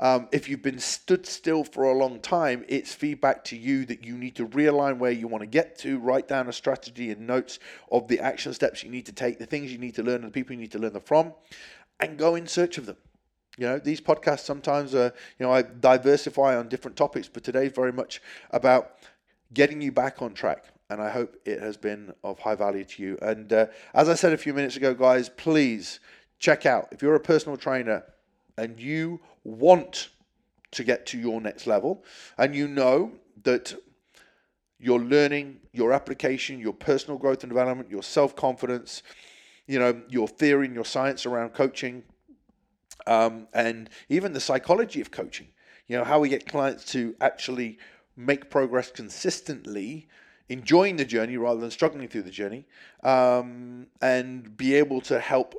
Um, 0.00 0.28
if 0.32 0.48
you've 0.48 0.62
been 0.62 0.78
stood 0.78 1.26
still 1.26 1.62
for 1.62 1.84
a 1.84 1.92
long 1.92 2.20
time, 2.20 2.64
it's 2.68 2.94
feedback 2.94 3.44
to 3.44 3.56
you 3.56 3.84
that 3.86 4.04
you 4.04 4.16
need 4.16 4.34
to 4.36 4.46
realign 4.48 4.98
where 4.98 5.10
you 5.10 5.28
want 5.28 5.42
to 5.42 5.46
get 5.46 5.78
to, 5.80 5.98
write 5.98 6.26
down 6.26 6.48
a 6.48 6.52
strategy 6.52 7.10
and 7.10 7.26
notes 7.26 7.58
of 7.92 8.08
the 8.08 8.18
action 8.20 8.54
steps 8.54 8.82
you 8.82 8.90
need 8.90 9.06
to 9.06 9.12
take, 9.12 9.38
the 9.38 9.46
things 9.46 9.70
you 9.70 9.78
need 9.78 9.94
to 9.94 10.02
learn, 10.02 10.16
and 10.16 10.24
the 10.24 10.30
people 10.30 10.54
you 10.54 10.60
need 10.60 10.72
to 10.72 10.78
learn 10.78 10.94
them 10.94 11.02
from, 11.02 11.34
and 12.00 12.18
go 12.18 12.34
in 12.34 12.46
search 12.46 12.78
of 12.78 12.86
them. 12.86 12.96
You 13.58 13.66
know, 13.66 13.78
these 13.78 14.02
podcasts 14.02 14.40
sometimes 14.40 14.94
are, 14.94 15.14
you 15.38 15.46
know, 15.46 15.52
I 15.52 15.62
diversify 15.62 16.56
on 16.56 16.68
different 16.68 16.96
topics, 16.96 17.28
but 17.28 17.42
today's 17.42 17.72
very 17.72 17.92
much 17.92 18.20
about 18.50 18.96
getting 19.52 19.80
you 19.80 19.92
back 19.92 20.22
on 20.22 20.34
track. 20.34 20.66
And 20.88 21.00
I 21.00 21.10
hope 21.10 21.36
it 21.44 21.60
has 21.60 21.76
been 21.76 22.12
of 22.22 22.38
high 22.38 22.54
value 22.54 22.84
to 22.84 23.02
you. 23.02 23.18
And 23.20 23.52
uh, 23.52 23.66
as 23.92 24.08
I 24.08 24.14
said 24.14 24.32
a 24.32 24.38
few 24.38 24.54
minutes 24.54 24.76
ago, 24.76 24.94
guys, 24.94 25.28
please 25.28 25.98
check 26.38 26.64
out 26.64 26.88
if 26.92 27.02
you're 27.02 27.14
a 27.14 27.20
personal 27.20 27.56
trainer 27.56 28.04
and 28.56 28.78
you 28.78 29.20
want 29.42 30.10
to 30.72 30.84
get 30.84 31.06
to 31.06 31.18
your 31.18 31.40
next 31.40 31.66
level, 31.66 32.04
and 32.38 32.54
you 32.54 32.68
know 32.68 33.12
that 33.44 33.74
your 34.78 35.00
learning, 35.00 35.58
your 35.72 35.92
application, 35.92 36.60
your 36.60 36.72
personal 36.72 37.18
growth 37.18 37.42
and 37.42 37.50
development, 37.50 37.90
your 37.90 38.02
self 38.02 38.36
confidence, 38.36 39.02
you 39.66 39.78
know, 39.78 40.02
your 40.08 40.28
theory 40.28 40.66
and 40.66 40.74
your 40.74 40.84
science 40.84 41.24
around 41.24 41.50
coaching, 41.50 42.02
um, 43.06 43.48
and 43.52 43.88
even 44.08 44.32
the 44.32 44.40
psychology 44.40 45.00
of 45.00 45.10
coaching. 45.10 45.48
You 45.86 45.96
know, 45.98 46.04
how 46.04 46.18
we 46.18 46.28
get 46.28 46.46
clients 46.46 46.84
to 46.92 47.14
actually 47.20 47.78
make 48.16 48.50
progress 48.50 48.90
consistently, 48.90 50.08
enjoying 50.48 50.96
the 50.96 51.04
journey 51.04 51.36
rather 51.36 51.60
than 51.60 51.70
struggling 51.70 52.08
through 52.08 52.22
the 52.22 52.30
journey, 52.30 52.66
um, 53.02 53.86
and 54.00 54.56
be 54.56 54.74
able 54.74 55.00
to 55.02 55.20
help 55.20 55.54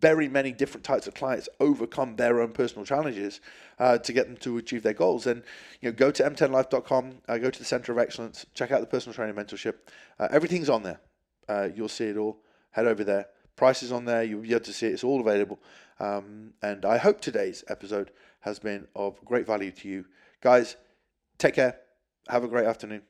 very 0.00 0.28
many 0.28 0.52
different 0.52 0.84
types 0.84 1.06
of 1.06 1.14
clients 1.14 1.48
overcome 1.60 2.16
their 2.16 2.40
own 2.40 2.52
personal 2.52 2.84
challenges 2.84 3.40
uh, 3.78 3.98
to 3.98 4.12
get 4.12 4.26
them 4.26 4.36
to 4.36 4.58
achieve 4.58 4.82
their 4.82 4.92
goals. 4.92 5.26
And 5.26 5.42
you 5.80 5.90
know, 5.90 5.96
go 5.96 6.10
to 6.10 6.22
m10life.com, 6.22 7.18
uh, 7.28 7.38
go 7.38 7.50
to 7.50 7.58
the 7.58 7.64
Center 7.64 7.92
of 7.92 7.98
Excellence, 7.98 8.46
check 8.54 8.70
out 8.70 8.80
the 8.80 8.86
personal 8.86 9.14
training 9.14 9.34
mentorship. 9.34 9.74
Uh, 10.18 10.28
everything's 10.30 10.68
on 10.68 10.82
there. 10.82 11.00
Uh, 11.48 11.68
you'll 11.74 11.88
see 11.88 12.06
it 12.06 12.16
all. 12.16 12.38
Head 12.70 12.86
over 12.86 13.04
there. 13.04 13.26
Prices 13.56 13.92
on 13.92 14.04
there. 14.04 14.22
You'll 14.22 14.42
be 14.42 14.50
able 14.50 14.60
to 14.64 14.72
see 14.72 14.86
it. 14.86 14.92
It's 14.92 15.04
all 15.04 15.20
available. 15.20 15.60
Um, 16.00 16.54
and 16.62 16.84
I 16.84 16.98
hope 16.98 17.20
today's 17.20 17.64
episode 17.68 18.10
has 18.40 18.58
been 18.58 18.88
of 18.96 19.22
great 19.24 19.46
value 19.46 19.70
to 19.70 19.88
you. 19.88 20.04
Guys, 20.40 20.76
take 21.38 21.54
care. 21.54 21.81
Have 22.28 22.44
a 22.44 22.48
great 22.48 22.66
afternoon 22.66 23.02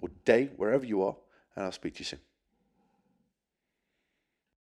or 0.00 0.08
day, 0.24 0.50
wherever 0.56 0.84
you 0.84 1.02
are. 1.02 1.16
And 1.56 1.64
I'll 1.64 1.72
speak 1.72 1.94
to 1.94 2.00
you 2.00 2.04
soon. 2.04 2.20